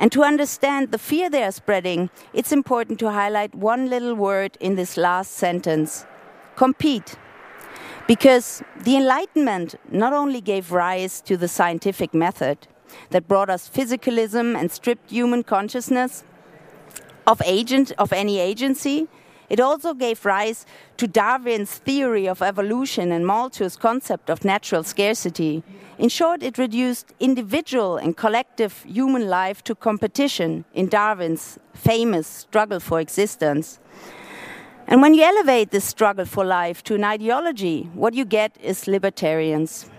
And 0.00 0.10
to 0.12 0.24
understand 0.24 0.92
the 0.92 0.98
fear 0.98 1.28
they 1.28 1.44
are 1.44 1.52
spreading, 1.52 2.08
it's 2.32 2.52
important 2.52 2.98
to 3.00 3.10
highlight 3.10 3.54
one 3.54 3.90
little 3.90 4.14
word 4.14 4.56
in 4.58 4.74
this 4.74 4.96
last 4.96 5.32
sentence 5.32 6.06
compete. 6.56 7.16
Because 8.06 8.62
the 8.82 8.96
Enlightenment 8.96 9.74
not 9.90 10.14
only 10.14 10.40
gave 10.40 10.72
rise 10.72 11.20
to 11.20 11.36
the 11.36 11.48
scientific 11.48 12.14
method 12.14 12.66
that 13.10 13.28
brought 13.28 13.50
us 13.50 13.68
physicalism 13.68 14.58
and 14.58 14.72
stripped 14.72 15.10
human 15.10 15.42
consciousness 15.42 16.24
of 17.26 17.42
agent 17.44 17.92
of 17.98 18.10
any 18.10 18.38
agency, 18.38 19.06
it 19.50 19.58
also 19.58 19.94
gave 19.94 20.24
rise 20.24 20.64
to 20.96 21.08
Darwin's 21.08 21.78
theory 21.78 22.28
of 22.28 22.40
evolution 22.40 23.10
and 23.10 23.26
Malthus' 23.26 23.76
concept 23.76 24.30
of 24.30 24.44
natural 24.44 24.84
scarcity. 24.84 25.64
In 25.98 26.08
short, 26.08 26.42
it 26.44 26.56
reduced 26.56 27.12
individual 27.18 27.96
and 27.96 28.16
collective 28.16 28.84
human 28.84 29.28
life 29.28 29.62
to 29.64 29.74
competition 29.74 30.64
in 30.72 30.88
Darwin's 30.88 31.58
famous 31.74 32.28
struggle 32.28 32.78
for 32.78 33.00
existence. 33.00 33.80
And 34.86 35.02
when 35.02 35.14
you 35.14 35.24
elevate 35.24 35.72
this 35.72 35.84
struggle 35.84 36.26
for 36.26 36.44
life 36.44 36.84
to 36.84 36.94
an 36.94 37.04
ideology, 37.04 37.90
what 37.94 38.14
you 38.14 38.24
get 38.24 38.56
is 38.62 38.86
libertarians. 38.86 39.90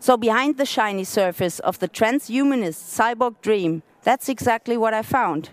So, 0.00 0.16
behind 0.16 0.58
the 0.58 0.66
shiny 0.66 1.04
surface 1.04 1.58
of 1.60 1.78
the 1.80 1.88
transhumanist 1.88 2.80
cyborg 2.96 3.40
dream, 3.40 3.82
that's 4.02 4.28
exactly 4.28 4.76
what 4.76 4.94
I 4.94 5.02
found. 5.02 5.50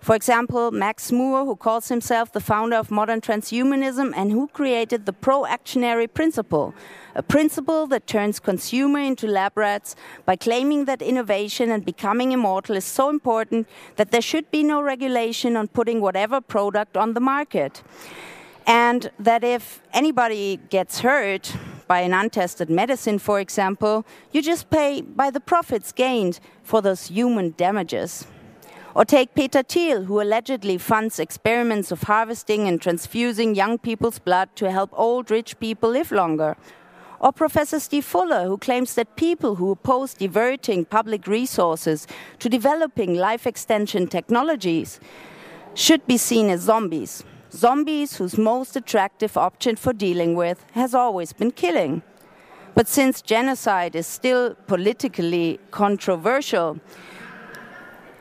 For 0.00 0.14
example, 0.14 0.70
Max 0.70 1.12
More, 1.12 1.44
who 1.44 1.54
calls 1.56 1.88
himself 1.88 2.32
the 2.32 2.40
founder 2.40 2.76
of 2.76 2.90
modern 2.90 3.20
transhumanism 3.20 4.14
and 4.16 4.32
who 4.32 4.48
created 4.48 5.04
the 5.04 5.12
pro 5.12 5.42
actionary 5.42 6.12
principle, 6.12 6.74
a 7.14 7.22
principle 7.22 7.86
that 7.88 8.06
turns 8.06 8.40
consumer 8.40 9.00
into 9.00 9.26
lab 9.26 9.58
rats 9.58 9.94
by 10.24 10.36
claiming 10.36 10.86
that 10.86 11.02
innovation 11.02 11.70
and 11.70 11.84
becoming 11.84 12.32
immortal 12.32 12.76
is 12.76 12.86
so 12.86 13.10
important 13.10 13.68
that 13.96 14.10
there 14.10 14.22
should 14.22 14.50
be 14.50 14.62
no 14.62 14.80
regulation 14.80 15.54
on 15.54 15.68
putting 15.68 16.00
whatever 16.00 16.40
product 16.40 16.96
on 16.96 17.12
the 17.12 17.20
market. 17.20 17.82
And 18.66 19.10
that 19.18 19.44
if 19.44 19.82
anybody 19.92 20.60
gets 20.70 21.00
hurt 21.00 21.54
by 21.86 22.00
an 22.00 22.14
untested 22.14 22.70
medicine, 22.70 23.18
for 23.18 23.38
example, 23.38 24.06
you 24.32 24.40
just 24.40 24.70
pay 24.70 25.02
by 25.02 25.30
the 25.30 25.40
profits 25.40 25.92
gained 25.92 26.40
for 26.62 26.80
those 26.80 27.08
human 27.08 27.50
damages. 27.58 28.26
Or 28.94 29.04
take 29.04 29.34
Peter 29.34 29.62
Thiel, 29.62 30.04
who 30.04 30.20
allegedly 30.20 30.76
funds 30.76 31.20
experiments 31.20 31.92
of 31.92 32.02
harvesting 32.02 32.66
and 32.66 32.80
transfusing 32.80 33.54
young 33.54 33.78
people's 33.78 34.18
blood 34.18 34.48
to 34.56 34.70
help 34.70 34.90
old 34.92 35.30
rich 35.30 35.58
people 35.60 35.90
live 35.90 36.10
longer. 36.10 36.56
Or 37.20 37.32
Professor 37.32 37.78
Steve 37.78 38.04
Fuller, 38.04 38.46
who 38.46 38.58
claims 38.58 38.94
that 38.94 39.14
people 39.14 39.56
who 39.56 39.70
oppose 39.70 40.14
diverting 40.14 40.86
public 40.86 41.26
resources 41.26 42.06
to 42.40 42.48
developing 42.48 43.14
life 43.14 43.46
extension 43.46 44.08
technologies 44.08 44.98
should 45.74 46.04
be 46.06 46.16
seen 46.16 46.50
as 46.50 46.62
zombies. 46.62 47.22
Zombies 47.52 48.16
whose 48.16 48.38
most 48.38 48.74
attractive 48.74 49.36
option 49.36 49.76
for 49.76 49.92
dealing 49.92 50.34
with 50.34 50.64
has 50.72 50.94
always 50.94 51.32
been 51.32 51.50
killing. 51.50 52.02
But 52.74 52.88
since 52.88 53.20
genocide 53.20 53.94
is 53.94 54.06
still 54.06 54.54
politically 54.66 55.60
controversial, 55.70 56.80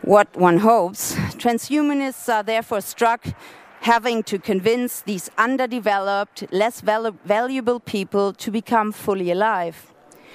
what 0.02 0.36
one 0.36 0.60
hopes. 0.60 1.16
Transhumanists 1.36 2.32
are 2.34 2.44
therefore 2.44 2.82
struck 2.82 3.26
having 3.82 4.24
to 4.24 4.38
convince 4.38 5.02
these 5.02 5.30
underdeveloped, 5.38 6.44
less 6.52 6.82
val 6.82 7.12
valuable 7.26 7.80
people 7.80 8.34
to 8.34 8.52
become 8.52 8.92
fully 8.92 9.32
alive. 9.32 9.94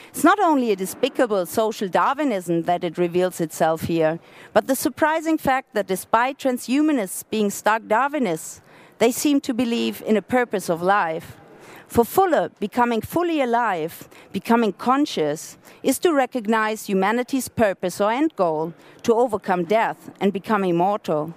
It's 0.09 0.25
not 0.25 0.39
only 0.39 0.71
a 0.71 0.77
despicable 0.77 1.45
social 1.47 1.89
Darwinism 1.89 2.63
that 2.63 2.85
it 2.85 2.99
reveals 2.99 3.41
itself 3.41 3.83
here, 3.83 4.21
but 4.53 4.67
the 4.67 4.77
surprising 4.77 5.39
fact 5.39 5.75
that 5.75 5.89
despite 5.89 6.39
transhumanists 6.39 7.25
being 7.31 7.51
stark 7.51 7.83
Darwinists, 7.85 8.61
they 8.99 9.11
seem 9.11 9.41
to 9.41 9.53
believe 9.53 10.03
in 10.07 10.17
a 10.17 10.23
purpose 10.23 10.71
of 10.71 10.81
life. 10.81 11.37
For 11.89 12.05
Fuller, 12.05 12.51
becoming 12.61 13.01
fully 13.01 13.41
alive, 13.41 14.09
becoming 14.33 14.73
conscious, 14.73 15.59
is 15.83 15.99
to 16.01 16.13
recognize 16.13 16.87
humanity's 16.87 17.49
purpose 17.49 18.01
or 18.01 18.11
end 18.11 18.35
goal 18.37 18.75
to 19.03 19.15
overcome 19.15 19.65
death 19.65 20.11
and 20.21 20.33
become 20.33 20.65
immortal. 20.65 21.35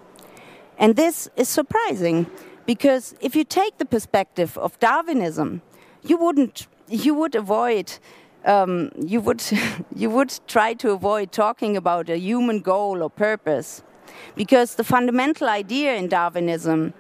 And 0.77 0.95
this 0.95 1.29
is 1.35 1.49
surprising 1.49 2.27
because 2.65 3.15
if 3.21 3.35
you 3.35 3.43
take 3.43 3.77
the 3.77 3.85
perspective 3.85 4.57
of 4.57 4.79
Darwinism, 4.79 5.61
you 6.03 6.17
wouldn't, 6.17 6.67
you 6.87 7.13
would 7.15 7.35
avoid. 7.35 7.93
Um, 8.45 8.91
you 8.97 9.19
would 9.19 9.43
you 9.95 10.09
would 10.09 10.39
try 10.47 10.73
to 10.75 10.91
avoid 10.91 11.31
talking 11.31 11.75
about 11.75 12.09
a 12.09 12.17
human 12.17 12.61
goal 12.61 13.03
or 13.03 13.09
purpose, 13.09 13.83
because 14.35 14.75
the 14.75 14.83
fundamental 14.83 15.49
idea 15.49 15.95
in 15.95 16.07
Darwinism, 16.07 16.93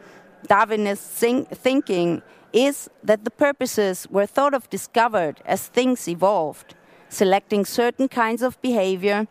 Darwinist 0.47 1.07
think, 1.07 1.49
thinking, 1.49 2.21
is 2.53 2.89
that 3.03 3.23
the 3.23 3.31
purposes 3.31 4.07
were 4.09 4.25
thought 4.25 4.53
of 4.53 4.69
discovered 4.69 5.41
as 5.45 5.67
things 5.67 6.07
evolved, 6.07 6.75
selecting 7.09 7.65
certain 7.65 8.07
kinds 8.07 8.41
of 8.41 8.61
behavior, 8.61 9.27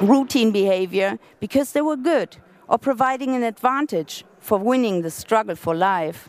routine 0.00 0.50
behavior, 0.50 1.18
because 1.40 1.72
they 1.72 1.82
were 1.82 1.96
good, 1.96 2.36
or 2.68 2.78
providing 2.78 3.34
an 3.34 3.42
advantage 3.42 4.24
for 4.40 4.58
winning 4.58 5.02
the 5.02 5.10
struggle 5.10 5.56
for 5.56 5.74
life. 5.74 6.28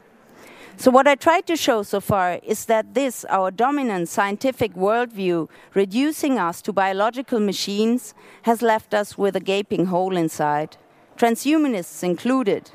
So, 0.76 0.90
what 0.90 1.08
I 1.08 1.16
tried 1.16 1.46
to 1.48 1.56
show 1.56 1.84
so 1.84 2.02
far 2.02 2.40
is 2.42 2.66
that 2.66 2.96
this, 2.96 3.26
our 3.30 3.52
dominant 3.52 4.10
scientific 4.10 4.74
worldview, 4.74 5.48
reducing 5.76 6.40
us 6.40 6.62
to 6.64 6.74
biological 6.74 7.40
machines, 7.40 8.16
has 8.42 8.62
left 8.62 8.94
us 8.94 9.18
with 9.18 9.36
a 9.36 9.40
gaping 9.40 9.86
hole 9.86 10.18
inside, 10.18 10.78
transhumanists 11.16 12.04
included. 12.04 12.72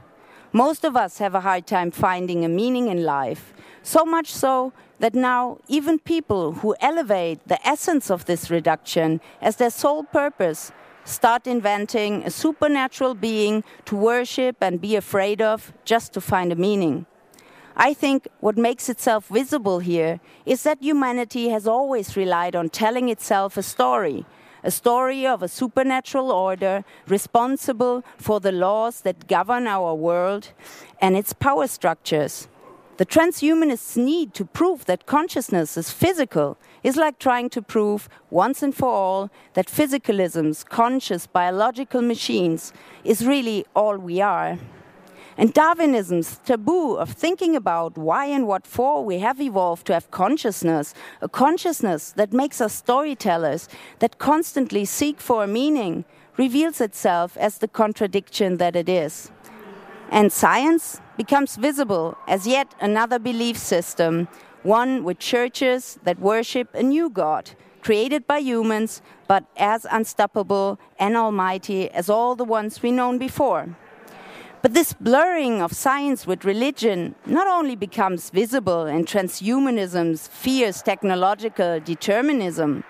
Most 0.52 0.82
of 0.82 0.96
us 0.96 1.18
have 1.18 1.34
a 1.34 1.40
hard 1.40 1.66
time 1.66 1.90
finding 1.90 2.42
a 2.42 2.48
meaning 2.48 2.88
in 2.88 3.04
life, 3.04 3.52
so 3.82 4.06
much 4.06 4.32
so 4.32 4.72
that 4.98 5.14
now 5.14 5.58
even 5.68 5.98
people 5.98 6.52
who 6.52 6.74
elevate 6.80 7.46
the 7.46 7.64
essence 7.68 8.10
of 8.10 8.24
this 8.24 8.50
reduction 8.50 9.20
as 9.42 9.56
their 9.56 9.68
sole 9.68 10.04
purpose 10.04 10.72
start 11.04 11.46
inventing 11.46 12.24
a 12.24 12.30
supernatural 12.30 13.14
being 13.14 13.62
to 13.84 13.94
worship 13.94 14.56
and 14.62 14.80
be 14.80 14.96
afraid 14.96 15.42
of 15.42 15.72
just 15.84 16.14
to 16.14 16.20
find 16.20 16.50
a 16.50 16.56
meaning. 16.56 17.04
I 17.76 17.92
think 17.92 18.26
what 18.40 18.56
makes 18.56 18.88
itself 18.88 19.28
visible 19.28 19.80
here 19.80 20.18
is 20.46 20.62
that 20.62 20.82
humanity 20.82 21.50
has 21.50 21.66
always 21.66 22.16
relied 22.16 22.56
on 22.56 22.70
telling 22.70 23.10
itself 23.10 23.58
a 23.58 23.62
story 23.62 24.24
a 24.62 24.70
story 24.70 25.26
of 25.26 25.42
a 25.42 25.48
supernatural 25.48 26.30
order 26.30 26.84
responsible 27.06 28.04
for 28.16 28.40
the 28.40 28.52
laws 28.52 29.02
that 29.02 29.28
govern 29.28 29.66
our 29.66 29.94
world 29.94 30.52
and 31.00 31.16
its 31.16 31.32
power 31.32 31.66
structures. 31.66 32.48
The 32.98 33.06
transhumanists' 33.06 33.96
need 33.96 34.34
to 34.34 34.44
prove 34.44 34.86
that 34.86 35.06
consciousness 35.06 35.76
is 35.76 35.90
physical 35.90 36.58
is 36.82 36.96
like 36.96 37.20
trying 37.20 37.48
to 37.50 37.62
prove 37.62 38.08
once 38.28 38.60
and 38.60 38.74
for 38.74 38.88
all 38.88 39.30
that 39.54 39.68
physicalism's 39.68 40.64
conscious 40.64 41.28
biological 41.28 42.02
machines 42.02 42.72
is 43.04 43.24
really 43.24 43.64
all 43.76 43.96
we 43.98 44.20
are. 44.20 44.58
And 45.38 45.54
Darwinism's 45.54 46.38
taboo 46.38 46.96
of 46.96 47.10
thinking 47.12 47.54
about 47.54 47.96
why 47.96 48.24
and 48.26 48.44
what 48.48 48.66
for 48.66 49.04
we 49.04 49.20
have 49.20 49.40
evolved 49.40 49.86
to 49.86 49.94
have 49.94 50.10
consciousness, 50.10 50.94
a 51.22 51.28
consciousness 51.28 52.10
that 52.16 52.32
makes 52.32 52.60
us 52.60 52.74
storytellers, 52.74 53.68
that 54.00 54.18
constantly 54.18 54.84
seek 54.84 55.20
for 55.20 55.44
a 55.44 55.46
meaning, 55.46 56.04
reveals 56.36 56.80
itself 56.80 57.36
as 57.36 57.58
the 57.58 57.68
contradiction 57.68 58.56
that 58.56 58.74
it 58.74 58.88
is. 58.88 59.30
And 60.10 60.32
science 60.32 61.00
becomes 61.16 61.54
visible 61.54 62.18
as 62.26 62.48
yet 62.48 62.74
another 62.80 63.20
belief 63.20 63.56
system, 63.56 64.26
one 64.64 65.04
with 65.04 65.20
churches 65.20 66.00
that 66.02 66.18
worship 66.18 66.74
a 66.74 66.82
new 66.82 67.10
God, 67.10 67.52
created 67.80 68.26
by 68.26 68.38
humans, 68.38 69.02
but 69.28 69.44
as 69.56 69.86
unstoppable 69.88 70.80
and 70.98 71.16
almighty 71.16 71.88
as 71.90 72.10
all 72.10 72.34
the 72.34 72.44
ones 72.44 72.82
we 72.82 72.90
known 72.90 73.18
before. 73.18 73.76
But 74.68 74.74
this 74.74 74.92
blurring 74.92 75.62
of 75.62 75.72
science 75.72 76.26
with 76.26 76.44
religion 76.44 77.14
not 77.24 77.46
only 77.46 77.74
becomes 77.74 78.28
visible 78.28 78.84
in 78.84 79.06
transhumanism's 79.06 80.28
fierce 80.28 80.82
technological 80.82 81.80
determinism, 81.80 82.84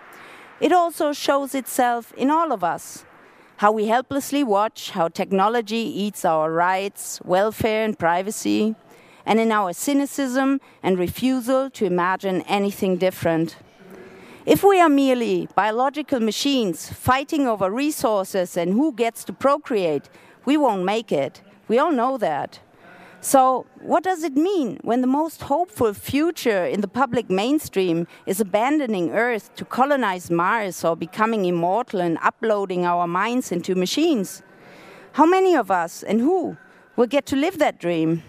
it 0.61 0.73
also 0.73 1.13
shows 1.13 1.55
itself 1.55 2.13
in 2.15 2.33
all 2.33 2.51
of 2.51 2.65
us. 2.65 3.05
How 3.59 3.71
we 3.71 3.87
helplessly 3.87 4.43
watch 4.43 4.91
how 4.91 5.07
technology 5.07 5.77
eats 5.77 6.25
our 6.25 6.51
rights, 6.53 7.21
welfare, 7.25 7.85
and 7.85 7.97
privacy, 7.97 8.75
and 9.25 9.39
in 9.39 9.53
our 9.53 9.73
cynicism 9.73 10.61
and 10.83 10.99
refusal 10.99 11.71
to 11.71 11.85
imagine 11.85 12.43
anything 12.49 12.97
different. 12.97 13.55
If 14.45 14.65
we 14.65 14.81
are 14.81 14.89
merely 14.89 15.49
biological 15.55 16.19
machines 16.19 16.93
fighting 16.93 17.47
over 17.47 17.71
resources 17.71 18.57
and 18.57 18.73
who 18.73 18.93
gets 18.93 19.23
to 19.27 19.33
procreate, 19.33 20.09
we 20.45 20.57
won't 20.57 20.83
make 20.83 21.13
it. 21.13 21.41
We 21.69 21.79
all 21.79 21.93
know 21.93 22.17
that. 22.17 22.61
So, 23.21 23.67
what 23.81 24.05
does 24.05 24.23
it 24.23 24.37
mean 24.37 24.79
when 24.83 25.01
the 25.01 25.09
most 25.09 25.43
hopeful 25.43 25.93
future 25.93 26.65
in 26.65 26.81
the 26.81 26.89
public 26.89 27.29
mainstream 27.29 28.07
is 28.27 28.41
abandoning 28.41 29.11
Earth 29.11 29.55
to 29.57 29.65
colonize 29.65 30.31
Mars 30.31 30.85
or 30.85 30.97
becoming 30.97 31.45
immortal 31.45 32.01
and 32.01 32.17
uploading 32.23 32.87
our 32.87 33.07
minds 33.09 33.51
into 33.51 33.75
machines? 33.75 34.43
How 35.13 35.27
many 35.27 35.57
of 35.57 35.71
us 35.71 36.05
and 36.05 36.21
who 36.21 36.57
will 36.97 37.09
get 37.09 37.27
to 37.27 37.37
live 37.37 37.59
that 37.59 37.81
dream? 37.81 38.23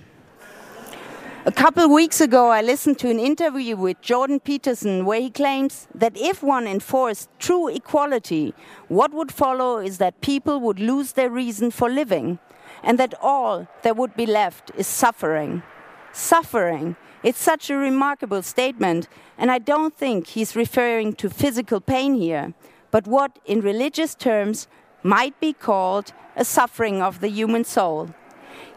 A 1.46 1.52
couple 1.52 1.86
of 1.86 1.92
weeks 1.92 2.20
ago, 2.20 2.50
I 2.50 2.62
listened 2.62 3.00
to 3.00 3.10
an 3.10 3.20
interview 3.20 3.78
with 3.78 4.02
Jordan 4.02 4.40
Peterson 4.40 5.06
where 5.06 5.22
he 5.22 5.30
claims 5.30 5.88
that 5.96 6.18
if 6.18 6.44
one 6.44 6.68
enforced 6.68 7.30
true 7.40 7.70
equality, 7.70 8.54
what 8.88 9.14
would 9.14 9.32
follow 9.32 9.78
is 9.78 10.00
that 10.00 10.20
people 10.20 10.60
would 10.60 10.80
lose 10.80 11.14
their 11.14 11.30
reason 11.30 11.72
for 11.72 11.90
living 11.90 12.40
and 12.84 12.98
that 13.00 13.14
all 13.22 13.68
that 13.84 13.98
would 13.98 14.16
be 14.16 14.26
left 14.26 14.72
is 14.76 14.88
suffering. 14.88 15.64
Suffering. 16.12 16.96
It's 17.22 17.42
such 17.42 17.70
a 17.70 17.76
remarkable 17.76 18.42
statement, 18.42 19.08
and 19.38 19.52
I 19.52 19.60
don't 19.60 19.96
think 19.96 20.28
he's 20.28 20.56
referring 20.56 21.14
to 21.16 21.30
physical 21.30 21.82
pain 21.82 22.16
here, 22.16 22.54
but 22.92 23.08
what 23.08 23.40
in 23.46 23.62
religious 23.62 24.16
terms 24.16 24.68
might 25.04 25.40
be 25.40 25.54
called 25.54 26.14
a 26.36 26.46
suffering 26.46 27.02
of 27.02 27.20
the 27.20 27.30
human 27.30 27.64
soul. 27.64 28.10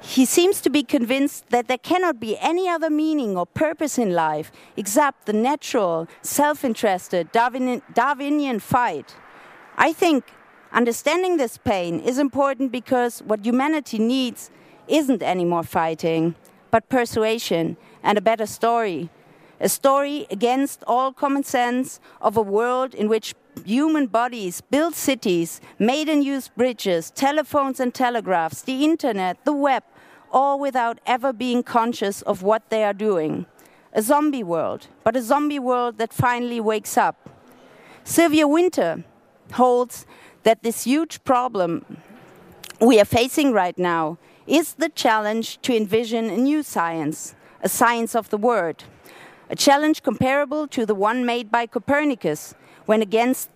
He 0.00 0.24
seems 0.24 0.60
to 0.62 0.70
be 0.70 0.82
convinced 0.82 1.50
that 1.50 1.68
there 1.68 1.78
cannot 1.78 2.18
be 2.18 2.36
any 2.38 2.68
other 2.68 2.90
meaning 2.90 3.36
or 3.36 3.46
purpose 3.46 3.98
in 3.98 4.12
life 4.12 4.50
except 4.76 5.26
the 5.26 5.32
natural, 5.32 6.08
self 6.22 6.64
interested 6.64 7.30
Darwinian 7.30 8.58
fight. 8.58 9.14
I 9.76 9.92
think 9.92 10.24
Understanding 10.72 11.36
this 11.36 11.58
pain 11.58 12.00
is 12.00 12.18
important 12.18 12.72
because 12.72 13.20
what 13.26 13.44
humanity 13.44 13.98
needs 13.98 14.50
isn't 14.88 15.22
any 15.22 15.44
more 15.44 15.62
fighting, 15.62 16.34
but 16.70 16.88
persuasion 16.88 17.76
and 18.02 18.16
a 18.16 18.22
better 18.22 18.46
story. 18.46 19.10
A 19.60 19.68
story 19.68 20.26
against 20.30 20.82
all 20.86 21.12
common 21.12 21.44
sense 21.44 22.00
of 22.22 22.38
a 22.38 22.42
world 22.42 22.94
in 22.94 23.08
which 23.08 23.34
human 23.66 24.06
bodies 24.06 24.62
build 24.62 24.94
cities, 24.94 25.60
made 25.78 26.08
and 26.08 26.24
used 26.24 26.54
bridges, 26.56 27.10
telephones 27.10 27.78
and 27.78 27.92
telegraphs, 27.92 28.62
the 28.62 28.82
internet, 28.82 29.44
the 29.44 29.52
web, 29.52 29.84
all 30.32 30.58
without 30.58 30.98
ever 31.06 31.34
being 31.34 31.62
conscious 31.62 32.22
of 32.22 32.42
what 32.42 32.70
they 32.70 32.82
are 32.82 32.94
doing. 32.94 33.44
A 33.92 34.00
zombie 34.00 34.42
world, 34.42 34.86
but 35.04 35.16
a 35.16 35.22
zombie 35.22 35.58
world 35.58 35.98
that 35.98 36.14
finally 36.14 36.60
wakes 36.60 36.96
up. 36.96 37.28
Sylvia 38.04 38.48
Wynter 38.48 39.04
holds 39.52 40.06
that 40.42 40.62
this 40.62 40.84
huge 40.84 41.22
problem 41.24 41.84
we 42.80 43.00
are 43.00 43.04
facing 43.04 43.52
right 43.52 43.78
now 43.78 44.18
is 44.46 44.74
the 44.74 44.88
challenge 44.88 45.60
to 45.62 45.76
envision 45.76 46.28
a 46.30 46.36
new 46.36 46.62
science, 46.62 47.34
a 47.62 47.68
science 47.68 48.14
of 48.14 48.28
the 48.30 48.36
word, 48.36 48.84
a 49.50 49.56
challenge 49.56 50.02
comparable 50.02 50.66
to 50.66 50.84
the 50.84 50.94
one 50.94 51.24
made 51.24 51.50
by 51.50 51.66
Copernicus 51.66 52.54
when 52.86 53.02
against 53.02 53.48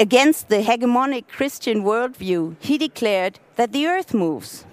against 0.00 0.48
the 0.48 0.62
hegemonic 0.62 1.28
Christian 1.28 1.84
worldview, 1.84 2.56
he 2.58 2.76
declared 2.78 3.38
that 3.56 3.72
the 3.72 3.86
earth 3.86 4.12
moves. 4.14 4.64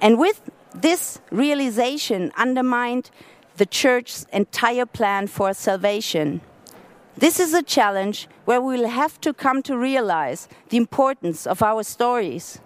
And 0.00 0.18
with 0.18 0.42
this 0.74 1.20
realization 1.30 2.32
undermined 2.36 3.10
the 3.56 3.66
church's 3.66 4.26
entire 4.32 4.86
plan 4.86 5.28
for 5.28 5.54
salvation. 5.54 6.40
This 7.16 7.40
is 7.40 7.52
a 7.52 7.62
challenge 7.62 8.28
where 8.44 8.60
we 8.60 8.78
will 8.78 8.88
have 8.88 9.20
to 9.22 9.34
come 9.34 9.62
to 9.64 9.76
realize 9.76 10.48
the 10.68 10.76
importance 10.76 11.46
of 11.46 11.60
our 11.60 11.82
stories. 11.82 12.60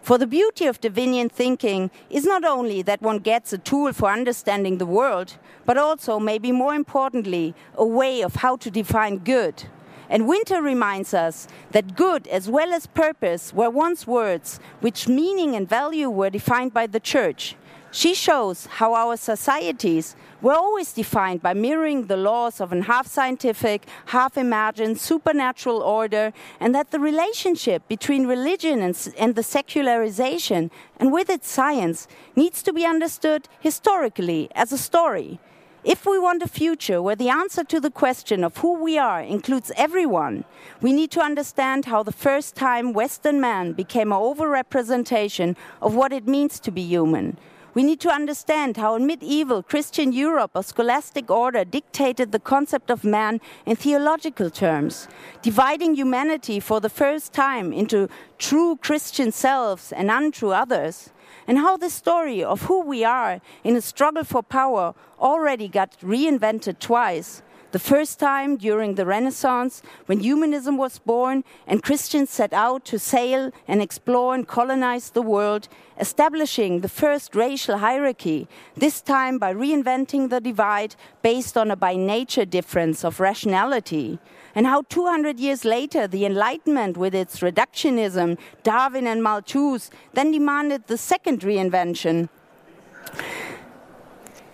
For 0.00 0.16
the 0.16 0.26
beauty 0.26 0.66
of 0.66 0.80
Darwinian 0.80 1.28
thinking 1.28 1.90
is 2.08 2.24
not 2.24 2.42
only 2.42 2.80
that 2.82 3.02
one 3.02 3.18
gets 3.18 3.52
a 3.52 3.58
tool 3.58 3.92
for 3.92 4.10
understanding 4.10 4.78
the 4.78 4.86
world, 4.86 5.36
but 5.66 5.76
also, 5.76 6.18
maybe 6.18 6.50
more 6.50 6.74
importantly, 6.74 7.54
a 7.74 7.84
way 7.84 8.22
of 8.22 8.36
how 8.36 8.56
to 8.56 8.70
define 8.70 9.18
good. 9.18 9.64
And 10.08 10.26
Wynter 10.26 10.62
reminds 10.62 11.12
us 11.12 11.46
that 11.72 11.94
good 11.94 12.26
as 12.28 12.48
well 12.48 12.72
as 12.72 12.86
purpose 12.86 13.52
were 13.52 13.70
once 13.70 14.06
words 14.06 14.58
which 14.80 15.08
meaning 15.08 15.54
and 15.54 15.68
value 15.68 16.08
were 16.08 16.30
defined 16.30 16.72
by 16.72 16.86
the 16.86 17.00
church. 17.00 17.54
She 17.92 18.14
shows 18.14 18.66
how 18.66 18.94
our 18.94 19.16
societies 19.16 20.14
were 20.40 20.54
always 20.54 20.92
defined 20.92 21.42
by 21.42 21.54
mirroring 21.54 22.06
the 22.06 22.16
laws 22.16 22.60
of 22.60 22.70
an 22.70 22.82
half 22.82 23.08
scientific, 23.08 23.84
half 24.06 24.38
imagined 24.38 25.00
supernatural 25.00 25.82
order, 25.82 26.32
and 26.60 26.72
that 26.72 26.92
the 26.92 27.00
relationship 27.00 27.86
between 27.88 28.28
religion 28.28 28.80
and, 28.80 29.14
and, 29.18 29.34
the 29.34 29.42
secularization 29.42 30.70
and 30.98 31.12
with 31.12 31.28
its 31.28 31.50
science 31.50 32.06
needs 32.36 32.62
to 32.62 32.72
be 32.72 32.86
understood 32.86 33.48
historically 33.58 34.48
as 34.54 34.70
a 34.70 34.78
story. 34.78 35.40
If 35.82 36.06
we 36.06 36.18
want 36.18 36.44
a 36.44 36.48
future 36.48 37.02
where 37.02 37.16
the 37.16 37.30
answer 37.30 37.64
to 37.64 37.80
the 37.80 37.90
question 37.90 38.44
of 38.44 38.58
who 38.58 38.74
we 38.74 38.98
are 38.98 39.20
includes 39.20 39.72
everyone, 39.76 40.44
we 40.80 40.92
need 40.92 41.10
to 41.12 41.22
understand 41.22 41.86
how 41.86 42.04
the 42.04 42.12
first 42.12 42.54
time 42.54 42.92
Western 42.92 43.40
man 43.40 43.72
became 43.72 44.12
an 44.12 44.18
overrepresentation 44.18 45.56
of 45.82 45.96
what 45.96 46.12
it 46.12 46.28
means 46.28 46.60
to 46.60 46.70
be 46.70 46.82
human 46.82 47.36
we 47.74 47.82
need 47.82 48.00
to 48.00 48.10
understand 48.10 48.76
how 48.76 48.96
in 48.96 49.06
medieval 49.06 49.62
Christian 49.62 50.12
Europe 50.12 50.52
a 50.54 50.62
scholastic 50.62 51.30
order 51.30 51.64
dictated 51.64 52.32
the 52.32 52.38
concept 52.38 52.90
of 52.90 53.04
man 53.04 53.40
in 53.64 53.76
theological 53.76 54.50
terms, 54.50 55.06
dividing 55.42 55.94
humanity 55.94 56.58
for 56.58 56.80
the 56.80 56.88
first 56.88 57.32
time 57.32 57.72
into 57.72 58.08
true 58.38 58.76
Christian 58.76 59.30
selves 59.30 59.92
and 59.92 60.10
untrue 60.10 60.52
others, 60.52 61.10
and 61.46 61.58
how 61.58 61.76
the 61.76 61.90
story 61.90 62.42
of 62.42 62.62
who 62.62 62.80
we 62.80 63.04
are 63.04 63.40
in 63.62 63.76
a 63.76 63.80
struggle 63.80 64.24
for 64.24 64.42
power 64.42 64.94
already 65.20 65.68
got 65.68 65.98
reinvented 66.00 66.78
twice 66.78 67.42
the 67.72 67.78
first 67.78 68.18
time 68.18 68.56
during 68.56 68.96
the 68.96 69.06
Renaissance, 69.06 69.80
when 70.06 70.20
humanism 70.20 70.76
was 70.76 70.98
born 70.98 71.44
and 71.68 71.82
Christians 71.82 72.30
set 72.30 72.52
out 72.52 72.84
to 72.86 72.98
sail 72.98 73.52
and 73.68 73.80
explore 73.80 74.34
and 74.34 74.46
colonize 74.46 75.10
the 75.10 75.22
world, 75.22 75.68
establishing 75.98 76.80
the 76.80 76.88
first 76.88 77.36
racial 77.36 77.78
hierarchy, 77.78 78.48
this 78.76 79.00
time 79.00 79.38
by 79.38 79.54
reinventing 79.54 80.30
the 80.30 80.40
divide 80.40 80.96
based 81.22 81.56
on 81.56 81.70
a 81.70 81.76
by 81.76 81.94
nature 81.94 82.44
difference 82.44 83.04
of 83.04 83.20
rationality. 83.20 84.18
And 84.56 84.66
how 84.66 84.82
200 84.82 85.38
years 85.38 85.64
later, 85.64 86.08
the 86.08 86.26
Enlightenment, 86.26 86.96
with 86.96 87.14
its 87.14 87.38
reductionism, 87.38 88.36
Darwin 88.64 89.06
and 89.06 89.22
Malthus, 89.22 89.90
then 90.12 90.32
demanded 90.32 90.88
the 90.88 90.98
second 90.98 91.42
reinvention. 91.42 92.28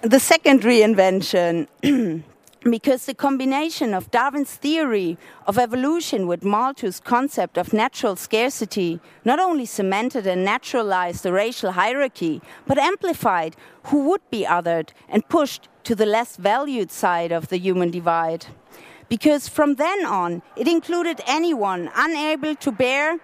The 0.03 0.21
second 0.21 0.61
reinvention. 0.63 1.67
because 2.71 3.07
the 3.07 3.15
combination 3.15 3.95
of 3.95 4.11
Darwin's 4.11 4.55
theory 4.55 5.19
of 5.47 5.59
evolution 5.59 6.27
with 6.27 6.45
Malthus' 6.45 7.01
concept 7.01 7.57
of 7.59 7.73
natural 7.73 8.17
scarcity 8.17 9.01
not 9.25 9.39
only 9.39 9.67
cemented 9.67 10.27
and 10.27 10.45
naturalized 10.45 11.23
the 11.23 11.33
racial 11.33 11.73
hierarchy, 11.73 12.41
but 12.67 12.79
amplified 12.79 13.57
who 13.85 14.09
would 14.09 14.23
be 14.31 14.45
othered 14.45 14.91
and 15.09 15.29
pushed 15.29 15.69
to 15.85 15.95
the 15.95 16.07
less 16.07 16.37
valued 16.37 16.91
side 16.91 17.33
of 17.33 17.49
the 17.49 17.59
human 17.59 17.91
divide. 17.91 18.47
Because 19.09 19.49
from 19.49 19.77
then 19.77 20.05
on, 20.05 20.43
it 20.57 20.67
included 20.67 21.21
anyone 21.27 21.91
unable 21.95 22.57
to 22.57 22.73
bear 22.73 23.19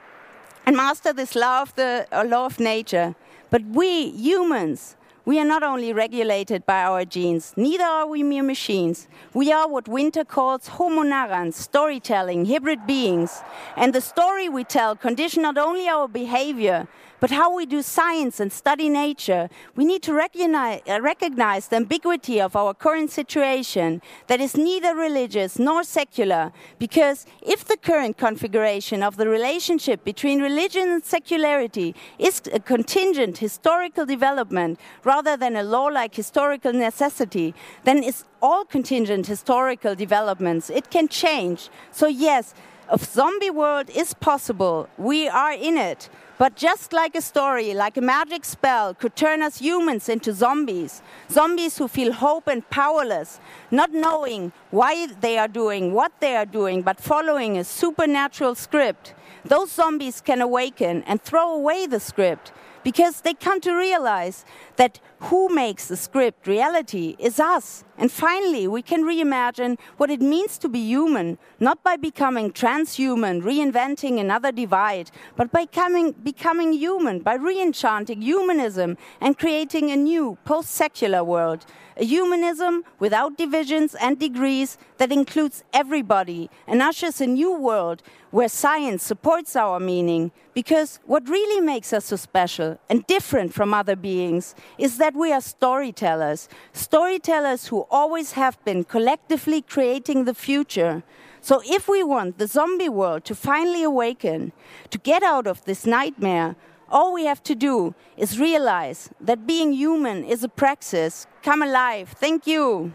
and 0.64 0.76
master 0.76 1.12
this 1.12 1.34
law 1.34 1.62
of, 1.62 1.74
the, 1.74 2.06
uh, 2.12 2.24
law 2.24 2.46
of 2.46 2.60
nature. 2.60 3.16
But 3.50 3.62
we, 3.64 4.10
humans, 4.10 4.96
we 5.24 5.38
are 5.38 5.44
not 5.44 5.62
only 5.62 5.92
regulated 5.92 6.66
by 6.66 6.82
our 6.82 7.04
genes, 7.04 7.54
neither 7.56 7.84
are 7.84 8.06
we 8.06 8.22
mere 8.22 8.42
machines. 8.42 9.06
We 9.34 9.52
are 9.52 9.68
what 9.68 9.84
Wynter 9.84 10.26
calls 10.26 10.66
homo 10.66 11.02
narrans, 11.02 11.54
storytelling, 11.54 12.46
hybrid 12.46 12.86
beings. 12.86 13.42
And 13.76 13.94
the 13.94 14.00
story 14.00 14.48
we 14.48 14.64
tell 14.64 14.96
condition 14.96 15.42
not 15.42 15.58
only 15.58 15.86
our 15.88 16.08
behavior, 16.08 16.88
but 17.22 17.30
how 17.30 17.54
we 17.54 17.66
do 17.66 17.82
science 17.82 18.40
and 18.40 18.52
study 18.52 18.88
nature, 18.88 19.48
we 19.76 19.84
need 19.84 20.02
to 20.02 20.12
recognize, 20.12 20.80
uh, 20.88 21.00
recognize 21.00 21.68
the 21.68 21.76
ambiguity 21.76 22.40
of 22.40 22.56
our 22.56 22.74
current 22.74 23.12
situation 23.12 24.02
that 24.26 24.40
is 24.40 24.56
neither 24.56 24.92
religious 24.96 25.56
nor 25.56 25.84
secular. 25.84 26.52
Because 26.80 27.24
if 27.40 27.64
the 27.64 27.76
current 27.76 28.18
configuration 28.18 29.04
of 29.04 29.18
the 29.18 29.28
relationship 29.28 30.02
between 30.02 30.42
religion 30.42 30.88
and 30.88 31.04
secularity 31.04 31.94
is 32.18 32.42
a 32.52 32.58
contingent 32.58 33.38
historical 33.38 34.04
development 34.04 34.80
rather 35.04 35.36
than 35.36 35.54
a 35.54 35.62
law 35.62 35.86
like 35.86 36.16
historical 36.16 36.72
necessity, 36.72 37.54
then 37.84 38.02
it's 38.02 38.24
all 38.42 38.64
contingent 38.64 39.28
historical 39.28 39.94
developments. 39.94 40.70
It 40.70 40.90
can 40.90 41.06
change. 41.06 41.70
So, 41.92 42.08
yes, 42.08 42.52
a 42.88 42.98
zombie 42.98 43.50
world 43.50 43.90
is 43.90 44.12
possible. 44.12 44.88
We 44.98 45.28
are 45.28 45.52
in 45.52 45.78
it 45.78 46.10
But 46.42 46.56
just 46.56 46.92
like 46.92 47.14
a 47.14 47.22
story, 47.22 47.72
like 47.72 47.96
a 47.96 48.00
magic 48.00 48.44
spell, 48.44 48.94
could 48.94 49.14
turn 49.14 49.42
us 49.42 49.60
humans 49.60 50.08
into 50.08 50.32
zombies. 50.32 51.00
Zombies 51.30 51.78
who 51.78 51.86
feel 51.86 52.12
hope 52.12 52.48
and 52.48 52.68
powerless, 52.68 53.38
not 53.70 53.92
knowing 53.92 54.50
why 54.72 55.06
they 55.06 55.38
are 55.38 55.46
doing 55.46 55.92
what 55.92 56.10
they 56.18 56.34
are 56.34 56.44
doing, 56.44 56.82
but 56.82 56.98
following 56.98 57.56
a 57.56 57.62
supernatural 57.62 58.56
script. 58.56 59.14
Those 59.44 59.70
zombies 59.70 60.20
can 60.20 60.40
awaken 60.40 61.04
and 61.04 61.22
throw 61.22 61.54
away 61.54 61.86
the 61.86 62.00
script 62.00 62.50
because 62.82 63.20
they 63.20 63.34
come 63.34 63.60
to 63.60 63.72
realize 63.72 64.44
that 64.74 64.98
who 65.22 65.48
makes 65.48 65.86
the 65.86 65.96
script 65.96 66.48
reality 66.48 67.14
is 67.18 67.38
us. 67.38 67.84
And 67.96 68.10
finally, 68.10 68.66
we 68.66 68.82
can 68.82 69.04
reimagine 69.04 69.78
what 69.96 70.10
it 70.10 70.20
means 70.20 70.58
to 70.58 70.68
be 70.68 70.80
human, 70.80 71.38
not 71.60 71.84
by 71.84 71.96
becoming 71.96 72.50
transhuman, 72.50 73.42
reinventing 73.42 74.18
another 74.18 74.50
divide, 74.50 75.12
but 75.36 75.52
by 75.52 75.66
coming, 75.66 76.10
becoming 76.10 76.72
human, 76.72 77.20
by 77.20 77.34
re-enchanting 77.34 78.22
humanism 78.22 78.96
and 79.20 79.38
creating 79.38 79.92
a 79.92 79.96
new 79.96 80.36
post-secular 80.44 81.22
world. 81.22 81.66
A 81.98 82.04
humanism 82.04 82.84
without 82.98 83.36
divisions 83.36 83.94
and 83.94 84.18
degrees 84.18 84.78
that 84.96 85.12
includes 85.12 85.62
everybody 85.72 86.50
and 86.66 86.82
ushers 86.82 87.20
a 87.20 87.26
new 87.26 87.54
world 87.54 88.02
where 88.30 88.48
science 88.48 89.04
supports 89.04 89.54
our 89.54 89.78
meaning. 89.78 90.32
Because 90.54 90.98
what 91.04 91.28
really 91.28 91.60
makes 91.60 91.92
us 91.92 92.06
so 92.06 92.16
special 92.16 92.78
and 92.88 93.06
different 93.06 93.52
from 93.52 93.74
other 93.74 93.94
beings 93.94 94.54
is 94.78 94.96
that 95.12 95.18
we 95.18 95.32
are 95.32 95.40
storytellers, 95.40 96.48
storytellers 96.72 97.66
who 97.68 97.86
always 97.90 98.32
have 98.32 98.62
been 98.64 98.84
collectively 98.84 99.60
creating 99.60 100.24
the 100.24 100.34
future. 100.34 101.02
So, 101.40 101.60
if 101.64 101.88
we 101.88 102.02
want 102.02 102.38
the 102.38 102.46
zombie 102.46 102.88
world 102.88 103.24
to 103.24 103.34
finally 103.34 103.82
awaken, 103.82 104.52
to 104.90 104.98
get 104.98 105.22
out 105.22 105.46
of 105.46 105.64
this 105.64 105.84
nightmare, 105.84 106.56
all 106.88 107.12
we 107.12 107.24
have 107.26 107.42
to 107.44 107.54
do 107.54 107.94
is 108.16 108.38
realize 108.38 109.10
that 109.20 109.46
being 109.46 109.72
human 109.72 110.24
is 110.24 110.44
a 110.44 110.48
praxis. 110.48 111.26
Come 111.42 111.62
alive. 111.62 112.10
Thank 112.10 112.46
you. 112.46 112.92